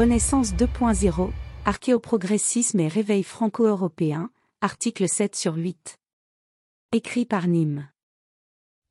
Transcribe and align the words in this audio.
Renaissance 0.00 0.54
2.0, 0.54 1.30
Archéoprogressisme 1.66 2.80
et 2.80 2.88
réveil 2.88 3.22
franco-européen, 3.22 4.30
article 4.62 5.06
7 5.06 5.36
sur 5.36 5.56
8. 5.56 5.98
Écrit 6.92 7.26
par 7.26 7.46
Nîmes. 7.46 7.86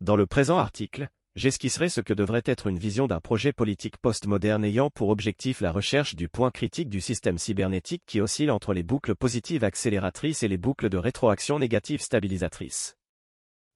Dans 0.02 0.16
le 0.16 0.28
présent 0.28 0.60
article, 0.60 1.10
j'esquisserai 1.34 1.90
ce 1.90 2.02
que 2.02 2.14
devrait 2.14 2.44
être 2.46 2.68
une 2.68 2.78
vision 2.78 3.08
d'un 3.08 3.22
projet 3.22 3.54
politique 3.54 3.98
postmoderne 3.98 4.64
ayant 4.64 4.92
pour 4.92 5.10
objectif 5.10 5.62
la 5.62 5.72
recherche 5.72 6.14
du 6.14 6.30
point 6.30 6.52
critique 6.52 6.90
du 6.90 7.02
système 7.02 7.40
cybernétique 7.40 8.04
qui 8.06 8.22
oscille 8.22 8.52
entre 8.52 8.76
les 8.76 8.84
boucles 8.84 9.16
positives 9.16 9.64
accélératrices 9.64 10.44
et 10.44 10.48
les 10.48 10.58
boucles 10.58 10.90
de 10.90 10.98
rétroaction 11.00 11.58
négative 11.58 12.02
stabilisatrices. 12.02 12.98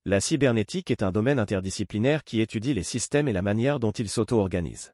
La 0.05 0.19
cybernétique 0.19 0.91
est 0.91 1.01
un 1.01 1.11
domaine 1.11 1.39
interdisciplinaire 1.39 2.23
qui 2.23 2.41
étudie 2.41 2.75
les 2.75 2.83
systèmes 2.83 3.27
et 3.27 3.33
la 3.33 3.41
manière 3.41 3.79
dont 3.79 3.89
ils 3.89 4.09
s'auto-organisent. 4.09 4.93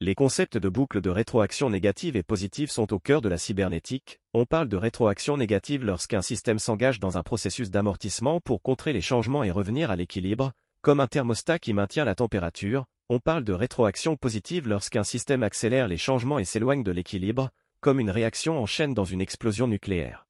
Les 0.00 0.14
concepts 0.14 0.56
de 0.56 0.68
boucles 0.68 1.00
de 1.00 1.10
rétroaction 1.10 1.70
négative 1.70 2.14
et 2.14 2.22
positive 2.22 2.70
sont 2.70 2.92
au 2.92 3.00
cœur 3.00 3.20
de 3.20 3.28
la 3.28 3.36
cybernétique. 3.36 4.20
On 4.32 4.46
parle 4.46 4.68
de 4.68 4.76
rétroaction 4.76 5.36
négative 5.36 5.84
lorsqu'un 5.84 6.22
système 6.22 6.60
s'engage 6.60 7.00
dans 7.00 7.18
un 7.18 7.24
processus 7.24 7.68
d'amortissement 7.68 8.40
pour 8.40 8.62
contrer 8.62 8.92
les 8.92 9.00
changements 9.00 9.42
et 9.42 9.50
revenir 9.50 9.90
à 9.90 9.96
l'équilibre, 9.96 10.52
comme 10.82 11.00
un 11.00 11.08
thermostat 11.08 11.58
qui 11.58 11.72
maintient 11.72 12.04
la 12.04 12.14
température. 12.14 12.84
On 13.08 13.18
parle 13.18 13.42
de 13.42 13.52
rétroaction 13.52 14.16
positive 14.16 14.68
lorsqu'un 14.68 15.02
système 15.02 15.42
accélère 15.42 15.88
les 15.88 15.96
changements 15.96 16.38
et 16.38 16.44
s'éloigne 16.44 16.84
de 16.84 16.92
l'équilibre, 16.92 17.50
comme 17.80 17.98
une 17.98 18.10
réaction 18.10 18.56
en 18.56 18.66
chaîne 18.66 18.94
dans 18.94 19.04
une 19.04 19.20
explosion 19.20 19.66
nucléaire. 19.66 20.28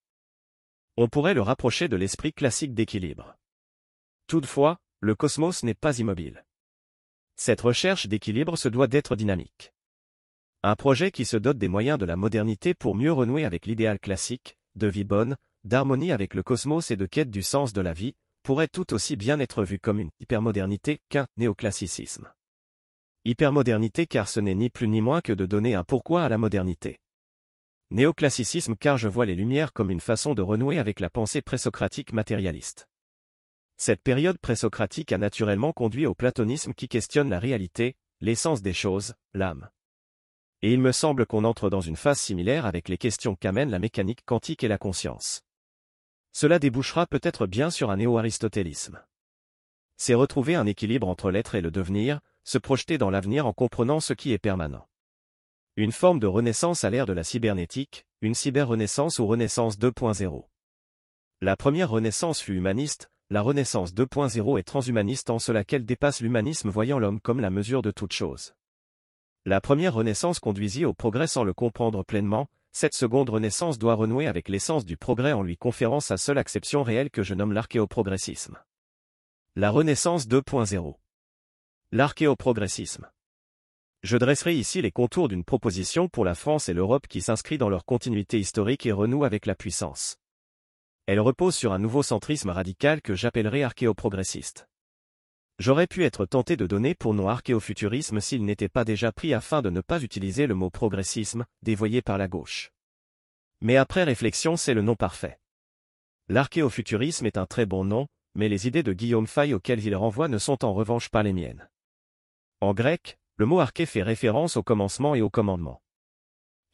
On 0.96 1.08
pourrait 1.08 1.34
le 1.34 1.42
rapprocher 1.42 1.88
de 1.88 1.96
l'esprit 1.96 2.32
classique 2.32 2.72
d'équilibre. 2.72 3.36
Toutefois, 4.28 4.78
le 5.00 5.14
cosmos 5.14 5.62
n'est 5.62 5.74
pas 5.74 5.98
immobile. 5.98 6.42
Cette 7.40 7.60
recherche 7.60 8.08
d'équilibre 8.08 8.58
se 8.58 8.68
doit 8.68 8.88
d'être 8.88 9.14
dynamique. 9.14 9.72
Un 10.64 10.74
projet 10.74 11.12
qui 11.12 11.24
se 11.24 11.36
dote 11.36 11.56
des 11.56 11.68
moyens 11.68 11.96
de 11.96 12.04
la 12.04 12.16
modernité 12.16 12.74
pour 12.74 12.96
mieux 12.96 13.12
renouer 13.12 13.44
avec 13.44 13.64
l'idéal 13.64 14.00
classique, 14.00 14.56
de 14.74 14.88
vie 14.88 15.04
bonne, 15.04 15.36
d'harmonie 15.62 16.10
avec 16.10 16.34
le 16.34 16.42
cosmos 16.42 16.90
et 16.90 16.96
de 16.96 17.06
quête 17.06 17.30
du 17.30 17.44
sens 17.44 17.72
de 17.72 17.80
la 17.80 17.92
vie, 17.92 18.16
pourrait 18.42 18.66
tout 18.66 18.92
aussi 18.92 19.14
bien 19.14 19.38
être 19.38 19.62
vu 19.62 19.78
comme 19.78 20.00
une 20.00 20.10
hypermodernité 20.18 20.98
qu'un 21.10 21.28
néoclassicisme. 21.36 22.28
Hypermodernité 23.24 24.08
car 24.08 24.28
ce 24.28 24.40
n'est 24.40 24.56
ni 24.56 24.68
plus 24.68 24.88
ni 24.88 25.00
moins 25.00 25.20
que 25.20 25.32
de 25.32 25.46
donner 25.46 25.76
un 25.76 25.84
pourquoi 25.84 26.24
à 26.24 26.28
la 26.28 26.38
modernité. 26.38 26.98
Néoclassicisme 27.90 28.74
car 28.74 28.98
je 28.98 29.08
vois 29.08 29.26
les 29.26 29.36
Lumières 29.36 29.72
comme 29.72 29.92
une 29.92 30.00
façon 30.00 30.34
de 30.34 30.42
renouer 30.42 30.80
avec 30.80 30.98
la 30.98 31.08
pensée 31.08 31.40
présocratique 31.40 32.12
matérialiste. 32.12 32.88
Cette 33.80 34.02
période 34.02 34.38
présocratique 34.38 35.12
a 35.12 35.18
naturellement 35.18 35.72
conduit 35.72 36.04
au 36.04 36.12
platonisme 36.12 36.74
qui 36.74 36.88
questionne 36.88 37.30
la 37.30 37.38
réalité, 37.38 37.94
l'essence 38.20 38.60
des 38.60 38.72
choses, 38.72 39.14
l'âme. 39.34 39.70
Et 40.62 40.72
il 40.72 40.80
me 40.80 40.90
semble 40.90 41.26
qu'on 41.26 41.44
entre 41.44 41.70
dans 41.70 41.80
une 41.80 41.94
phase 41.94 42.18
similaire 42.18 42.66
avec 42.66 42.88
les 42.88 42.98
questions 42.98 43.36
qu'amènent 43.36 43.70
la 43.70 43.78
mécanique 43.78 44.24
quantique 44.24 44.64
et 44.64 44.68
la 44.68 44.78
conscience. 44.78 45.42
Cela 46.32 46.58
débouchera 46.58 47.06
peut-être 47.06 47.46
bien 47.46 47.70
sur 47.70 47.92
un 47.92 47.98
néo-aristotélisme. 47.98 49.00
C'est 49.96 50.14
retrouver 50.14 50.56
un 50.56 50.66
équilibre 50.66 51.08
entre 51.08 51.30
l'être 51.30 51.54
et 51.54 51.60
le 51.60 51.70
devenir, 51.70 52.20
se 52.42 52.58
projeter 52.58 52.98
dans 52.98 53.10
l'avenir 53.10 53.46
en 53.46 53.52
comprenant 53.52 54.00
ce 54.00 54.12
qui 54.12 54.32
est 54.32 54.38
permanent. 54.38 54.88
Une 55.76 55.92
forme 55.92 56.18
de 56.18 56.26
renaissance 56.26 56.82
à 56.82 56.90
l'ère 56.90 57.06
de 57.06 57.12
la 57.12 57.22
cybernétique, 57.22 58.06
une 58.22 58.34
cyber-renaissance 58.34 59.20
ou 59.20 59.26
renaissance 59.28 59.78
2.0. 59.78 60.48
La 61.40 61.56
première 61.56 61.90
renaissance 61.90 62.40
fut 62.40 62.54
humaniste, 62.54 63.08
la 63.30 63.42
Renaissance 63.42 63.92
2.0 63.92 64.58
est 64.58 64.62
transhumaniste 64.62 65.28
en 65.28 65.38
cela 65.38 65.62
qu'elle 65.62 65.84
dépasse 65.84 66.22
l'humanisme 66.22 66.70
voyant 66.70 66.98
l'homme 66.98 67.20
comme 67.20 67.40
la 67.40 67.50
mesure 67.50 67.82
de 67.82 67.90
toute 67.90 68.14
chose. 68.14 68.54
La 69.44 69.60
première 69.60 69.92
Renaissance 69.92 70.40
conduisit 70.40 70.86
au 70.86 70.94
progrès 70.94 71.26
sans 71.26 71.44
le 71.44 71.52
comprendre 71.52 72.04
pleinement, 72.04 72.48
cette 72.72 72.94
seconde 72.94 73.28
Renaissance 73.28 73.78
doit 73.78 73.96
renouer 73.96 74.26
avec 74.26 74.48
l'essence 74.48 74.86
du 74.86 74.96
progrès 74.96 75.32
en 75.32 75.42
lui 75.42 75.58
conférant 75.58 76.00
sa 76.00 76.16
seule 76.16 76.38
acception 76.38 76.82
réelle 76.82 77.10
que 77.10 77.22
je 77.22 77.34
nomme 77.34 77.52
l'archéoprogressisme. 77.52 78.56
La 79.56 79.70
Renaissance 79.70 80.26
2.0 80.26 80.94
L'archéoprogressisme. 81.92 83.10
Je 84.02 84.16
dresserai 84.16 84.54
ici 84.54 84.80
les 84.80 84.92
contours 84.92 85.28
d'une 85.28 85.44
proposition 85.44 86.08
pour 86.08 86.24
la 86.24 86.34
France 86.34 86.70
et 86.70 86.74
l'Europe 86.74 87.06
qui 87.08 87.20
s'inscrit 87.20 87.58
dans 87.58 87.68
leur 87.68 87.84
continuité 87.84 88.38
historique 88.38 88.86
et 88.86 88.92
renoue 88.92 89.24
avec 89.24 89.44
la 89.44 89.54
puissance. 89.54 90.18
Elle 91.08 91.20
repose 91.20 91.56
sur 91.56 91.72
un 91.72 91.78
nouveau 91.78 92.02
centrisme 92.02 92.50
radical 92.50 93.00
que 93.00 93.14
j'appellerai 93.14 93.62
archéoprogressiste. 93.62 94.68
J'aurais 95.58 95.86
pu 95.86 96.04
être 96.04 96.26
tenté 96.26 96.54
de 96.54 96.66
donner 96.66 96.94
pour 96.94 97.14
nom 97.14 97.30
archéofuturisme 97.30 98.20
s'il 98.20 98.44
n'était 98.44 98.68
pas 98.68 98.84
déjà 98.84 99.10
pris 99.10 99.32
afin 99.32 99.62
de 99.62 99.70
ne 99.70 99.80
pas 99.80 100.02
utiliser 100.02 100.46
le 100.46 100.54
mot 100.54 100.68
progressisme, 100.68 101.46
dévoyé 101.62 102.02
par 102.02 102.18
la 102.18 102.28
gauche. 102.28 102.72
Mais 103.62 103.78
après 103.78 104.04
réflexion 104.04 104.58
c'est 104.58 104.74
le 104.74 104.82
nom 104.82 104.96
parfait. 104.96 105.38
L'archéofuturisme 106.28 107.24
est 107.24 107.38
un 107.38 107.46
très 107.46 107.64
bon 107.64 107.84
nom, 107.84 108.06
mais 108.34 108.50
les 108.50 108.68
idées 108.68 108.82
de 108.82 108.92
Guillaume 108.92 109.26
Fay 109.26 109.54
auxquelles 109.54 109.86
il 109.86 109.96
renvoie 109.96 110.28
ne 110.28 110.36
sont 110.36 110.62
en 110.62 110.74
revanche 110.74 111.08
pas 111.08 111.22
les 111.22 111.32
miennes. 111.32 111.70
En 112.60 112.74
grec, 112.74 113.18
le 113.36 113.46
mot 113.46 113.60
arché 113.60 113.86
fait 113.86 114.02
référence 114.02 114.58
au 114.58 114.62
commencement 114.62 115.14
et 115.14 115.22
au 115.22 115.30
commandement. 115.30 115.80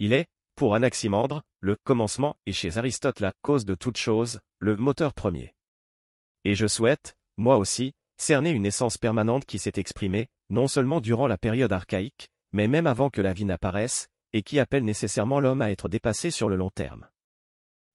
Il 0.01 0.13
est, 0.13 0.27
pour 0.55 0.75
Anaximandre, 0.75 1.43
le 1.61 1.77
commencement 1.83 2.37
est 2.47 2.53
chez 2.53 2.77
Aristote 2.79 3.21
la 3.21 3.33
cause 3.43 3.65
de 3.65 3.75
toute 3.75 3.97
chose, 3.97 4.41
le 4.61 4.77
moteur 4.77 5.13
premier. 5.13 5.55
Et 6.45 6.55
je 6.55 6.67
souhaite, 6.67 7.17
moi 7.37 7.57
aussi, 7.57 7.93
cerner 8.17 8.51
une 8.51 8.67
essence 8.67 8.97
permanente 8.99 9.45
qui 9.45 9.59
s'est 9.59 9.73
exprimée, 9.77 10.29
non 10.51 10.69
seulement 10.69 11.01
durant 11.01 11.27
la 11.27 11.39
période 11.39 11.73
archaïque, 11.73 12.29
mais 12.53 12.69
même 12.69 12.87
avant 12.87 13.11
que 13.11 13.21
la 13.21 13.33
vie 13.33 13.45
n'apparaisse, 13.45 14.09
et 14.33 14.43
qui 14.43 14.61
appelle 14.61 14.85
nécessairement 14.85 15.41
l'homme 15.41 15.63
à 15.63 15.71
être 15.71 15.89
dépassé 15.89 16.31
sur 16.31 16.49
le 16.49 16.57
long 16.57 16.71
terme. 16.71 17.09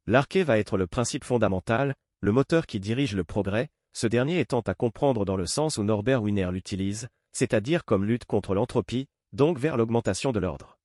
L'arché 0.08 0.44
va 0.44 0.58
être 0.58 0.78
le 0.78 0.88
principe 0.88 1.24
fondamental, 1.24 1.96
le 2.22 2.32
moteur 2.32 2.66
qui 2.66 2.80
dirige 2.80 3.16
le 3.16 3.24
progrès, 3.24 3.70
ce 3.94 4.08
dernier 4.08 4.40
étant 4.40 4.62
à 4.62 4.74
comprendre 4.74 5.26
dans 5.26 5.38
le 5.38 5.46
sens 5.46 5.78
où 5.78 5.84
Norbert 5.84 6.24
Wiener 6.24 6.50
l'utilise, 6.52 7.08
c'est-à-dire 7.32 7.86
comme 7.86 8.06
lutte 8.06 8.26
contre 8.26 8.54
l'entropie, 8.54 9.08
donc 9.32 9.60
vers 9.60 9.78
l'augmentation 9.78 10.32
de 10.32 10.40
l'ordre. 10.40 10.79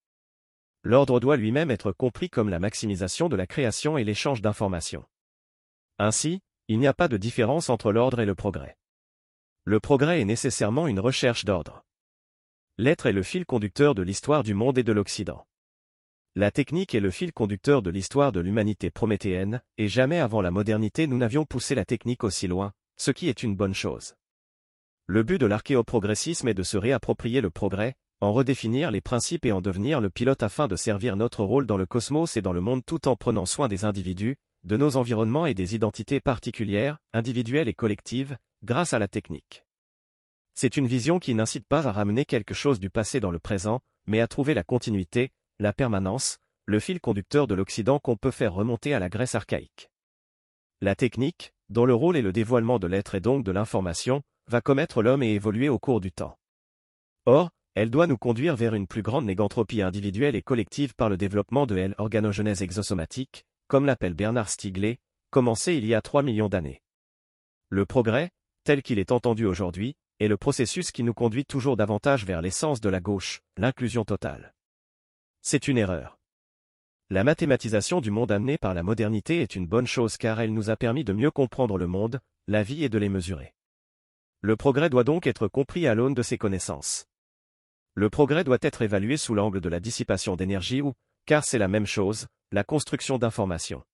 L'ordre 0.86 1.18
doit 1.18 1.38
lui-même 1.38 1.70
être 1.70 1.92
compris 1.92 2.28
comme 2.28 2.50
la 2.50 2.58
maximisation 2.58 3.30
de 3.30 3.36
la 3.36 3.46
création 3.46 3.96
et 3.96 4.04
l'échange 4.04 4.42
d'informations. 4.42 5.06
Ainsi, 5.98 6.42
il 6.68 6.78
n'y 6.78 6.86
a 6.86 6.92
pas 6.92 7.08
de 7.08 7.16
différence 7.16 7.70
entre 7.70 7.90
l'ordre 7.90 8.20
et 8.20 8.26
le 8.26 8.34
progrès. 8.34 8.76
Le 9.64 9.80
progrès 9.80 10.20
est 10.20 10.26
nécessairement 10.26 10.86
une 10.86 11.00
recherche 11.00 11.46
d'ordre. 11.46 11.86
L'être 12.76 13.06
est 13.06 13.12
le 13.12 13.22
fil 13.22 13.46
conducteur 13.46 13.94
de 13.94 14.02
l'histoire 14.02 14.42
du 14.42 14.52
monde 14.52 14.76
et 14.76 14.82
de 14.82 14.92
l'Occident. 14.92 15.46
La 16.34 16.50
technique 16.50 16.94
est 16.94 17.00
le 17.00 17.10
fil 17.10 17.32
conducteur 17.32 17.80
de 17.80 17.88
l'histoire 17.88 18.30
de 18.30 18.40
l'humanité 18.40 18.90
prométhéenne, 18.90 19.62
et 19.78 19.88
jamais 19.88 20.18
avant 20.18 20.42
la 20.42 20.50
modernité 20.50 21.06
nous 21.06 21.16
n'avions 21.16 21.46
poussé 21.46 21.74
la 21.74 21.86
technique 21.86 22.24
aussi 22.24 22.46
loin, 22.46 22.74
ce 22.98 23.10
qui 23.10 23.30
est 23.30 23.42
une 23.42 23.56
bonne 23.56 23.72
chose. 23.74 24.16
Le 25.06 25.22
but 25.22 25.38
de 25.38 25.46
l'archéoprogressisme 25.46 26.48
est 26.48 26.54
de 26.54 26.62
se 26.62 26.76
réapproprier 26.76 27.40
le 27.40 27.50
progrès, 27.50 27.96
en 28.24 28.32
redéfinir 28.32 28.90
les 28.90 29.02
principes 29.02 29.44
et 29.44 29.52
en 29.52 29.60
devenir 29.60 30.00
le 30.00 30.08
pilote 30.08 30.42
afin 30.42 30.66
de 30.66 30.76
servir 30.76 31.14
notre 31.14 31.44
rôle 31.44 31.66
dans 31.66 31.76
le 31.76 31.84
cosmos 31.84 32.36
et 32.36 32.42
dans 32.42 32.54
le 32.54 32.62
monde 32.62 32.82
tout 32.84 33.06
en 33.06 33.16
prenant 33.16 33.44
soin 33.44 33.68
des 33.68 33.84
individus, 33.84 34.36
de 34.64 34.78
nos 34.78 34.96
environnements 34.96 35.44
et 35.44 35.52
des 35.52 35.74
identités 35.74 36.20
particulières, 36.20 36.98
individuelles 37.12 37.68
et 37.68 37.74
collectives, 37.74 38.38
grâce 38.62 38.94
à 38.94 38.98
la 38.98 39.08
technique. 39.08 39.64
C'est 40.54 40.78
une 40.78 40.86
vision 40.86 41.18
qui 41.18 41.34
n'incite 41.34 41.66
pas 41.66 41.86
à 41.86 41.92
ramener 41.92 42.24
quelque 42.24 42.54
chose 42.54 42.80
du 42.80 42.88
passé 42.88 43.20
dans 43.20 43.30
le 43.30 43.38
présent, 43.38 43.80
mais 44.06 44.20
à 44.20 44.26
trouver 44.26 44.54
la 44.54 44.64
continuité, 44.64 45.30
la 45.58 45.74
permanence, 45.74 46.38
le 46.64 46.80
fil 46.80 47.00
conducteur 47.00 47.46
de 47.46 47.54
l'Occident 47.54 47.98
qu'on 47.98 48.16
peut 48.16 48.30
faire 48.30 48.54
remonter 48.54 48.94
à 48.94 49.00
la 49.00 49.10
Grèce 49.10 49.34
archaïque. 49.34 49.90
La 50.80 50.94
technique, 50.94 51.52
dont 51.68 51.84
le 51.84 51.94
rôle 51.94 52.16
est 52.16 52.22
le 52.22 52.32
dévoilement 52.32 52.78
de 52.78 52.86
l'être 52.86 53.14
et 53.14 53.20
donc 53.20 53.44
de 53.44 53.52
l'information, 53.52 54.22
va 54.48 54.62
commettre 54.62 55.02
l'homme 55.02 55.22
et 55.22 55.34
évoluer 55.34 55.68
au 55.68 55.78
cours 55.78 56.00
du 56.00 56.10
temps. 56.10 56.38
Or, 57.26 57.50
elle 57.74 57.90
doit 57.90 58.06
nous 58.06 58.16
conduire 58.16 58.54
vers 58.54 58.74
une 58.74 58.86
plus 58.86 59.02
grande 59.02 59.24
négantropie 59.24 59.82
individuelle 59.82 60.36
et 60.36 60.42
collective 60.42 60.94
par 60.94 61.08
le 61.08 61.16
développement 61.16 61.66
de 61.66 61.92
l'organogenèse 61.98 62.62
exosomatique, 62.62 63.44
comme 63.66 63.84
l'appelle 63.84 64.14
Bernard 64.14 64.48
Stigley, 64.48 64.98
commencé 65.30 65.74
il 65.74 65.84
y 65.84 65.94
a 65.94 66.00
3 66.00 66.22
millions 66.22 66.48
d'années. 66.48 66.82
Le 67.70 67.84
progrès, 67.84 68.30
tel 68.62 68.82
qu'il 68.82 69.00
est 69.00 69.10
entendu 69.10 69.44
aujourd'hui, 69.44 69.96
est 70.20 70.28
le 70.28 70.36
processus 70.36 70.92
qui 70.92 71.02
nous 71.02 71.14
conduit 71.14 71.44
toujours 71.44 71.76
davantage 71.76 72.24
vers 72.24 72.40
l'essence 72.40 72.80
de 72.80 72.88
la 72.88 73.00
gauche, 73.00 73.40
l'inclusion 73.56 74.04
totale. 74.04 74.54
C'est 75.42 75.66
une 75.66 75.78
erreur. 75.78 76.18
La 77.10 77.24
mathématisation 77.24 78.00
du 78.00 78.12
monde 78.12 78.30
amenée 78.30 78.56
par 78.56 78.74
la 78.74 78.84
modernité 78.84 79.40
est 79.40 79.56
une 79.56 79.66
bonne 79.66 79.88
chose 79.88 80.16
car 80.16 80.40
elle 80.40 80.54
nous 80.54 80.70
a 80.70 80.76
permis 80.76 81.04
de 81.04 81.12
mieux 81.12 81.32
comprendre 81.32 81.76
le 81.76 81.88
monde, 81.88 82.20
la 82.46 82.62
vie 82.62 82.84
et 82.84 82.88
de 82.88 82.98
les 82.98 83.08
mesurer. 83.08 83.54
Le 84.40 84.56
progrès 84.56 84.90
doit 84.90 85.04
donc 85.04 85.26
être 85.26 85.48
compris 85.48 85.88
à 85.88 85.94
l'aune 85.94 86.14
de 86.14 86.22
ses 86.22 86.38
connaissances. 86.38 87.06
Le 87.96 88.10
progrès 88.10 88.42
doit 88.42 88.58
être 88.60 88.82
évalué 88.82 89.16
sous 89.16 89.34
l'angle 89.34 89.60
de 89.60 89.68
la 89.68 89.78
dissipation 89.78 90.34
d'énergie 90.34 90.82
ou, 90.82 90.94
car 91.26 91.44
c'est 91.44 91.58
la 91.58 91.68
même 91.68 91.86
chose, 91.86 92.26
la 92.50 92.64
construction 92.64 93.18
d'informations. 93.18 93.84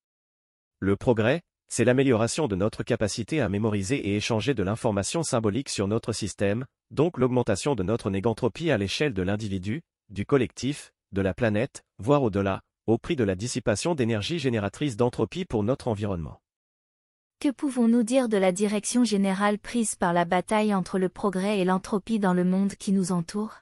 Le 0.78 0.96
progrès, 0.96 1.42
c'est 1.68 1.84
l'amélioration 1.84 2.48
de 2.48 2.56
notre 2.56 2.82
capacité 2.82 3.42
à 3.42 3.50
mémoriser 3.50 3.96
et 3.96 4.16
échanger 4.16 4.54
de 4.54 4.62
l'information 4.62 5.22
symbolique 5.22 5.68
sur 5.68 5.86
notre 5.86 6.14
système, 6.14 6.64
donc 6.90 7.18
l'augmentation 7.18 7.74
de 7.74 7.82
notre 7.82 8.08
négantropie 8.08 8.70
à 8.70 8.78
l'échelle 8.78 9.12
de 9.12 9.20
l'individu, 9.20 9.82
du 10.08 10.24
collectif, 10.24 10.92
de 11.12 11.20
la 11.20 11.34
planète, 11.34 11.82
voire 11.98 12.22
au-delà, 12.22 12.62
au 12.86 12.96
prix 12.96 13.16
de 13.16 13.24
la 13.24 13.34
dissipation 13.34 13.94
d'énergie 13.94 14.38
génératrice 14.38 14.96
d'entropie 14.96 15.44
pour 15.44 15.62
notre 15.62 15.88
environnement. 15.88 16.40
Que 17.38 17.50
pouvons-nous 17.50 18.02
dire 18.02 18.30
de 18.30 18.38
la 18.38 18.50
direction 18.50 19.04
générale 19.04 19.58
prise 19.58 19.94
par 19.94 20.14
la 20.14 20.24
bataille 20.24 20.74
entre 20.74 20.98
le 20.98 21.10
progrès 21.10 21.58
et 21.58 21.64
l'entropie 21.66 22.18
dans 22.18 22.34
le 22.34 22.44
monde 22.44 22.74
qui 22.76 22.92
nous 22.92 23.12
entoure? 23.12 23.60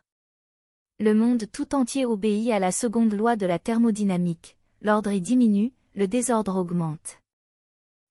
Le 1.01 1.15
monde 1.15 1.45
tout 1.53 1.77
entier 1.77 2.05
obéit 2.05 2.51
à 2.51 2.59
la 2.59 2.73
seconde 2.73 3.13
loi 3.13 3.37
de 3.37 3.47
la 3.47 3.61
thermodynamique, 3.61 4.57
l'ordre 4.83 5.13
y 5.13 5.21
diminue, 5.21 5.73
le 5.95 6.09
désordre 6.09 6.57
augmente. 6.57 7.21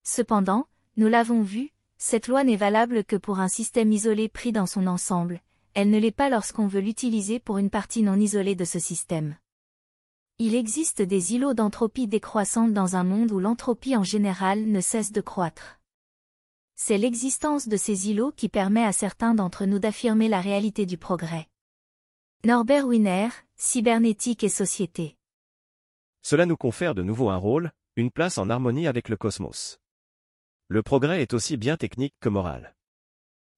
Cependant, 0.04 0.68
nous 0.96 1.10
l'avons 1.10 1.42
vu, 1.42 1.74
cette 1.98 2.30
loi 2.30 2.46
n'est 2.46 2.56
valable 2.56 3.04
que 3.04 3.18
pour 3.18 3.40
un 3.42 3.50
système 3.50 3.92
isolé 3.92 4.30
pris 4.30 4.54
dans 4.54 4.68
son 4.68 4.88
ensemble, 4.88 5.42
elle 5.74 5.90
ne 5.90 6.00
l'est 6.00 6.12
pas 6.12 6.30
lorsqu'on 6.30 6.66
veut 6.66 6.80
l'utiliser 6.80 7.42
pour 7.42 7.58
une 7.58 7.70
partie 7.70 8.04
non 8.04 8.18
isolée 8.18 8.56
de 8.56 8.64
ce 8.64 8.80
système. 8.80 9.36
Il 10.40 10.56
existe 10.56 11.02
des 11.02 11.34
îlots 11.34 11.54
d'entropie 11.54 12.08
décroissante 12.08 12.72
dans 12.72 12.96
un 12.96 13.04
monde 13.04 13.34
où 13.34 13.40
l'entropie 13.42 13.98
en 13.98 14.04
général 14.04 14.66
ne 14.66 14.80
cesse 14.80 15.12
de 15.12 15.20
croître. 15.20 15.82
C'est 16.78 16.98
l'existence 16.98 17.68
de 17.68 17.76
ces 17.76 18.10
îlots 18.10 18.32
qui 18.32 18.48
permet 18.48 18.86
à 18.86 18.94
certains 18.94 19.34
d'entre 19.34 19.66
nous 19.66 19.80
d'affirmer 19.80 20.30
la 20.30 20.40
réalité 20.40 20.86
du 20.86 20.98
progrès. 20.98 21.50
Norbert 22.46 22.86
Wiener, 22.86 23.30
Cybernétique 23.56 24.44
et 24.44 24.50
Société. 24.50 25.18
Cela 26.22 26.46
nous 26.46 26.58
confère 26.58 26.96
de 26.96 27.04
nouveau 27.04 27.30
un 27.30 27.38
rôle, 27.38 27.72
une 27.96 28.12
place 28.12 28.38
en 28.38 28.50
harmonie 28.50 28.88
avec 28.88 29.10
le 29.10 29.18
cosmos. 29.18 29.80
Le 30.68 30.84
progrès 30.84 31.22
est 31.22 31.34
aussi 31.34 31.58
bien 31.58 31.78
technique 31.78 32.16
que 32.20 32.30
moral. 32.30 32.76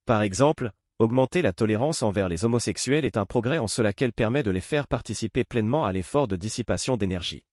Par 0.05 0.21
exemple, 0.21 0.71
Augmenter 0.99 1.41
la 1.41 1.53
tolérance 1.53 2.03
envers 2.03 2.27
les 2.27 2.43
homosexuels 2.43 3.05
est 3.05 3.15
un 3.15 3.25
progrès 3.25 3.57
en 3.57 3.67
cela 3.67 3.93
qu'elle 3.93 4.11
permet 4.11 4.43
de 4.43 4.51
les 4.51 4.59
faire 4.59 4.85
participer 4.85 5.45
pleinement 5.45 5.85
à 5.85 5.93
l'effort 5.93 6.27
de 6.27 6.35
dissipation 6.35 6.97
d'énergie. 6.97 7.45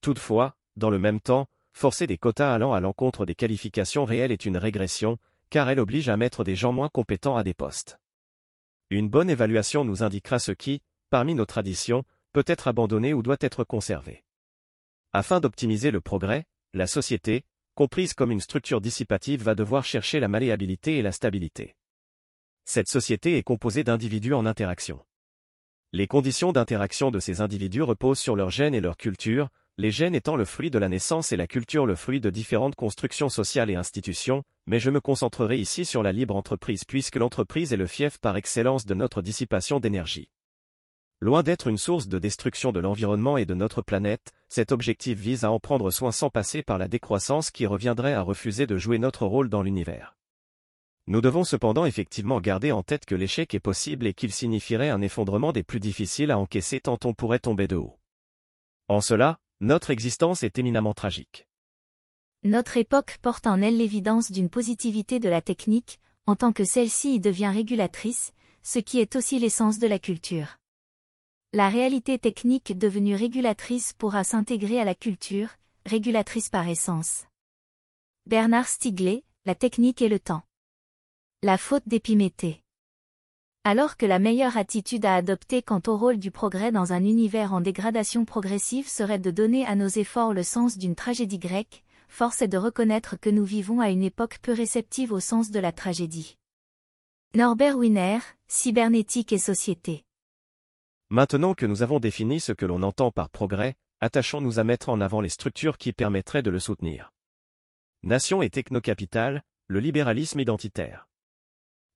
Toutefois, 0.00 0.56
dans 0.74 0.90
le 0.90 0.98
même 0.98 1.20
temps, 1.20 1.46
forcer 1.72 2.08
des 2.08 2.18
quotas 2.18 2.52
allant 2.52 2.72
à 2.72 2.80
l'encontre 2.80 3.24
des 3.24 3.36
qualifications 3.36 4.04
réelles 4.04 4.32
est 4.32 4.46
une 4.46 4.56
régression, 4.56 5.16
car 5.48 5.70
elle 5.70 5.78
oblige 5.78 6.08
à 6.08 6.16
mettre 6.16 6.42
des 6.42 6.56
gens 6.56 6.72
moins 6.72 6.88
compétents 6.88 7.36
à 7.36 7.44
des 7.44 7.54
postes. 7.54 8.00
Une 8.90 9.08
bonne 9.08 9.30
évaluation 9.30 9.84
nous 9.84 10.04
indiquera 10.04 10.38
ce 10.38 10.52
qui, 10.52 10.80
parmi 11.10 11.34
nos 11.34 11.44
traditions, 11.44 12.04
peut 12.32 12.44
être 12.46 12.68
abandonné 12.68 13.14
ou 13.14 13.22
doit 13.22 13.36
être 13.40 13.64
conservé. 13.64 14.22
Afin 15.12 15.40
d'optimiser 15.40 15.90
le 15.90 16.00
progrès, 16.00 16.44
la 16.72 16.86
société, 16.86 17.44
comprise 17.74 18.14
comme 18.14 18.30
une 18.30 18.40
structure 18.40 18.80
dissipative 18.80 19.42
va 19.42 19.56
devoir 19.56 19.84
chercher 19.84 20.20
la 20.20 20.28
malléabilité 20.28 20.98
et 20.98 21.02
la 21.02 21.10
stabilité. 21.10 21.74
Cette 22.64 22.88
société 22.88 23.36
est 23.36 23.42
composée 23.42 23.82
d'individus 23.82 24.34
en 24.34 24.46
interaction. 24.46 25.04
Les 25.92 26.06
conditions 26.06 26.52
d'interaction 26.52 27.10
de 27.10 27.18
ces 27.18 27.40
individus 27.40 27.82
reposent 27.82 28.18
sur 28.18 28.36
leurs 28.36 28.50
gènes 28.50 28.74
et 28.74 28.80
leur 28.80 28.96
culture, 28.96 29.48
les 29.78 29.90
gènes 29.90 30.14
étant 30.14 30.36
le 30.36 30.46
fruit 30.46 30.70
de 30.70 30.78
la 30.78 30.88
naissance 30.88 31.32
et 31.32 31.36
la 31.36 31.46
culture 31.46 31.84
le 31.84 31.96
fruit 31.96 32.20
de 32.20 32.30
différentes 32.30 32.76
constructions 32.76 33.28
sociales 33.28 33.68
et 33.68 33.74
institutions, 33.74 34.42
mais 34.66 34.80
je 34.80 34.88
me 34.90 35.00
concentrerai 35.00 35.58
ici 35.58 35.84
sur 35.84 36.02
la 36.02 36.12
libre 36.12 36.34
entreprise 36.34 36.84
puisque 36.84 37.16
l'entreprise 37.16 37.74
est 37.74 37.76
le 37.76 37.86
fief 37.86 38.18
par 38.18 38.38
excellence 38.38 38.86
de 38.86 38.94
notre 38.94 39.20
dissipation 39.20 39.78
d'énergie. 39.78 40.30
Loin 41.20 41.42
d'être 41.42 41.66
une 41.66 41.76
source 41.76 42.08
de 42.08 42.18
destruction 42.18 42.72
de 42.72 42.80
l'environnement 42.80 43.36
et 43.36 43.44
de 43.44 43.52
notre 43.54 43.82
planète, 43.82 44.32
cet 44.48 44.72
objectif 44.72 45.18
vise 45.18 45.44
à 45.44 45.50
en 45.50 45.60
prendre 45.60 45.90
soin 45.90 46.12
sans 46.12 46.30
passer 46.30 46.62
par 46.62 46.78
la 46.78 46.88
décroissance 46.88 47.50
qui 47.50 47.66
reviendrait 47.66 48.14
à 48.14 48.22
refuser 48.22 48.66
de 48.66 48.78
jouer 48.78 48.98
notre 48.98 49.26
rôle 49.26 49.50
dans 49.50 49.62
l'univers. 49.62 50.16
Nous 51.06 51.20
devons 51.20 51.44
cependant 51.44 51.84
effectivement 51.84 52.40
garder 52.40 52.72
en 52.72 52.82
tête 52.82 53.04
que 53.04 53.14
l'échec 53.14 53.54
est 53.54 53.60
possible 53.60 54.06
et 54.06 54.14
qu'il 54.14 54.32
signifierait 54.32 54.90
un 54.90 55.02
effondrement 55.02 55.52
des 55.52 55.62
plus 55.62 55.80
difficiles 55.80 56.30
à 56.30 56.38
encaisser 56.38 56.80
tant 56.80 56.98
on 57.04 57.12
pourrait 57.12 57.38
tomber 57.38 57.68
de 57.68 57.76
haut. 57.76 57.98
En 58.88 59.00
cela, 59.00 59.38
notre 59.60 59.90
existence 59.90 60.42
est 60.42 60.58
éminemment 60.58 60.94
tragique. 60.94 61.46
Notre 62.42 62.76
époque 62.76 63.18
porte 63.22 63.46
en 63.46 63.62
elle 63.62 63.78
l'évidence 63.78 64.30
d'une 64.30 64.50
positivité 64.50 65.18
de 65.18 65.28
la 65.28 65.40
technique, 65.40 65.98
en 66.26 66.36
tant 66.36 66.52
que 66.52 66.64
celle-ci 66.64 67.14
y 67.14 67.20
devient 67.20 67.52
régulatrice, 67.52 68.32
ce 68.62 68.78
qui 68.78 69.00
est 69.00 69.16
aussi 69.16 69.38
l'essence 69.38 69.78
de 69.78 69.86
la 69.86 69.98
culture. 69.98 70.58
La 71.52 71.68
réalité 71.68 72.18
technique 72.18 72.76
devenue 72.76 73.14
régulatrice 73.14 73.92
pourra 73.94 74.24
s'intégrer 74.24 74.80
à 74.80 74.84
la 74.84 74.94
culture, 74.94 75.48
régulatrice 75.86 76.50
par 76.50 76.68
essence. 76.68 77.24
Bernard 78.26 78.68
Stigley, 78.68 79.24
La 79.46 79.54
technique 79.54 80.02
et 80.02 80.08
le 80.08 80.18
temps. 80.18 80.42
La 81.42 81.56
faute 81.56 81.84
d'Épiméthée. 81.86 82.65
Alors 83.68 83.96
que 83.96 84.06
la 84.06 84.20
meilleure 84.20 84.56
attitude 84.56 85.04
à 85.06 85.16
adopter 85.16 85.60
quant 85.60 85.82
au 85.88 85.96
rôle 85.96 86.18
du 86.18 86.30
progrès 86.30 86.70
dans 86.70 86.92
un 86.92 87.02
univers 87.02 87.52
en 87.52 87.60
dégradation 87.60 88.24
progressive 88.24 88.86
serait 88.86 89.18
de 89.18 89.32
donner 89.32 89.66
à 89.66 89.74
nos 89.74 89.88
efforts 89.88 90.32
le 90.32 90.44
sens 90.44 90.78
d'une 90.78 90.94
tragédie 90.94 91.40
grecque, 91.40 91.82
force 92.08 92.42
est 92.42 92.46
de 92.46 92.58
reconnaître 92.58 93.18
que 93.18 93.28
nous 93.28 93.42
vivons 93.42 93.80
à 93.80 93.90
une 93.90 94.04
époque 94.04 94.38
peu 94.40 94.52
réceptive 94.52 95.10
au 95.10 95.18
sens 95.18 95.50
de 95.50 95.58
la 95.58 95.72
tragédie. 95.72 96.38
Norbert 97.34 97.76
Wiener, 97.76 98.20
Cybernétique 98.46 99.32
et 99.32 99.38
Société. 99.38 100.04
Maintenant 101.10 101.54
que 101.54 101.66
nous 101.66 101.82
avons 101.82 101.98
défini 101.98 102.38
ce 102.38 102.52
que 102.52 102.66
l'on 102.66 102.84
entend 102.84 103.10
par 103.10 103.30
progrès, 103.30 103.74
attachons-nous 104.00 104.60
à 104.60 104.62
mettre 104.62 104.90
en 104.90 105.00
avant 105.00 105.20
les 105.20 105.28
structures 105.28 105.76
qui 105.76 105.92
permettraient 105.92 106.44
de 106.44 106.50
le 106.50 106.60
soutenir. 106.60 107.10
Nation 108.04 108.42
et 108.42 108.48
technocapitale, 108.48 109.42
le 109.66 109.80
libéralisme 109.80 110.38
identitaire. 110.38 111.08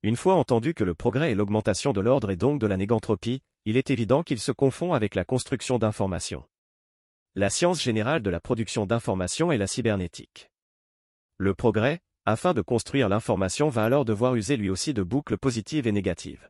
Une 0.03 0.17
fois 0.17 0.37
entendu 0.37 0.73
que 0.73 0.83
le 0.83 0.95
progrès 0.95 1.31
est 1.31 1.35
l'augmentation 1.35 1.93
de 1.93 2.01
l'ordre 2.01 2.31
et 2.31 2.37
donc 2.37 2.59
de 2.59 2.67
la 2.67 2.79
négantropie, 2.79 3.43
il 3.67 3.77
est 3.77 3.91
évident 3.91 4.23
qu'il 4.23 4.39
se 4.39 4.51
confond 4.51 4.95
avec 4.95 5.15
la 5.15 5.27
construction 5.27 5.79
d'informations. 5.79 6.45
La 7.35 7.51
science 7.51 7.83
générale 7.83 8.23
de 8.23 8.31
la 8.31 8.41
production 8.41 8.87
d'informations 8.87 9.53
est 9.53 9.59
la 9.59 9.67
cybernétique. 9.67 10.51
Le 11.37 11.55
progrès, 11.55 12.01
afin 12.25 12.55
de 12.55 12.63
construire 12.63 13.11
l'information 13.11 13.69
va 13.69 13.85
alors 13.85 14.07
devoir 14.07 14.37
user 14.37 14.57
lui 14.57 14.71
aussi 14.71 14.95
de 14.95 15.03
boucles 15.03 15.37
positives 15.37 15.87
et 15.87 15.93
négatives. 15.93 16.49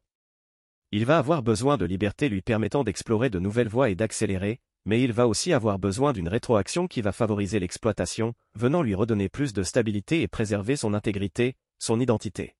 Il 0.93 1.05
va 1.05 1.19
avoir 1.19 1.43
besoin 1.43 1.77
de 1.77 1.85
liberté 1.85 2.29
lui 2.29 2.43
permettant 2.43 2.85
d'explorer 2.85 3.31
de 3.31 3.41
nouvelles 3.41 3.69
voies 3.69 3.91
et 3.91 3.97
d'accélérer, 3.97 4.61
mais 4.85 5.03
il 5.03 5.13
va 5.13 5.27
aussi 5.27 5.53
avoir 5.53 5.81
besoin 5.81 6.13
d'une 6.13 6.29
rétroaction 6.29 6.87
qui 6.87 7.03
va 7.03 7.11
favoriser 7.11 7.59
l'exploitation, 7.59 8.33
venant 8.55 8.83
lui 8.83 8.95
redonner 8.95 9.29
plus 9.29 9.53
de 9.53 9.65
stabilité 9.65 10.23
et 10.23 10.29
préserver 10.29 10.77
son 10.77 10.95
intégrité, 10.95 11.57
son 11.81 11.99
identité. 11.99 12.55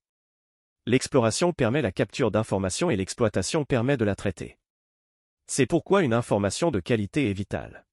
L'exploration 0.87 1.53
permet 1.53 1.83
la 1.83 1.93
capture 1.93 2.31
d'informations 2.31 2.91
et 2.91 2.97
l'exploitation 2.97 3.65
permet 3.65 3.99
de 3.99 4.05
la 4.05 4.17
traiter. 4.17 4.59
C'est 5.47 5.67
pourquoi 5.67 6.03
une 6.03 6.15
information 6.15 6.71
de 6.71 6.81
qualité 6.81 7.29
est 7.29 7.35
vitale. 7.35 7.85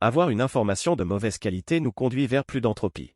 Avoir 0.00 0.30
une 0.30 0.40
information 0.40 0.94
de 0.94 1.04
mauvaise 1.04 1.38
qualité 1.38 1.80
nous 1.80 1.90
conduit 1.90 2.26
vers 2.26 2.44
plus 2.44 2.60
d'entropie. 2.60 3.14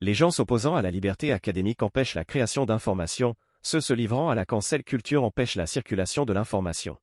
Les 0.00 0.14
gens 0.14 0.32
s'opposant 0.32 0.74
à 0.74 0.82
la 0.82 0.90
liberté 0.90 1.32
académique 1.32 1.82
empêchent 1.82 2.16
la 2.16 2.24
création 2.24 2.66
d'informations, 2.66 3.36
ceux 3.62 3.80
se 3.80 3.92
livrant 3.92 4.30
à 4.30 4.34
la 4.34 4.44
cancel 4.44 4.82
culture 4.82 5.22
empêchent 5.22 5.54
la 5.54 5.68
circulation 5.68 6.24
de 6.24 6.32
l'information. 6.32 6.98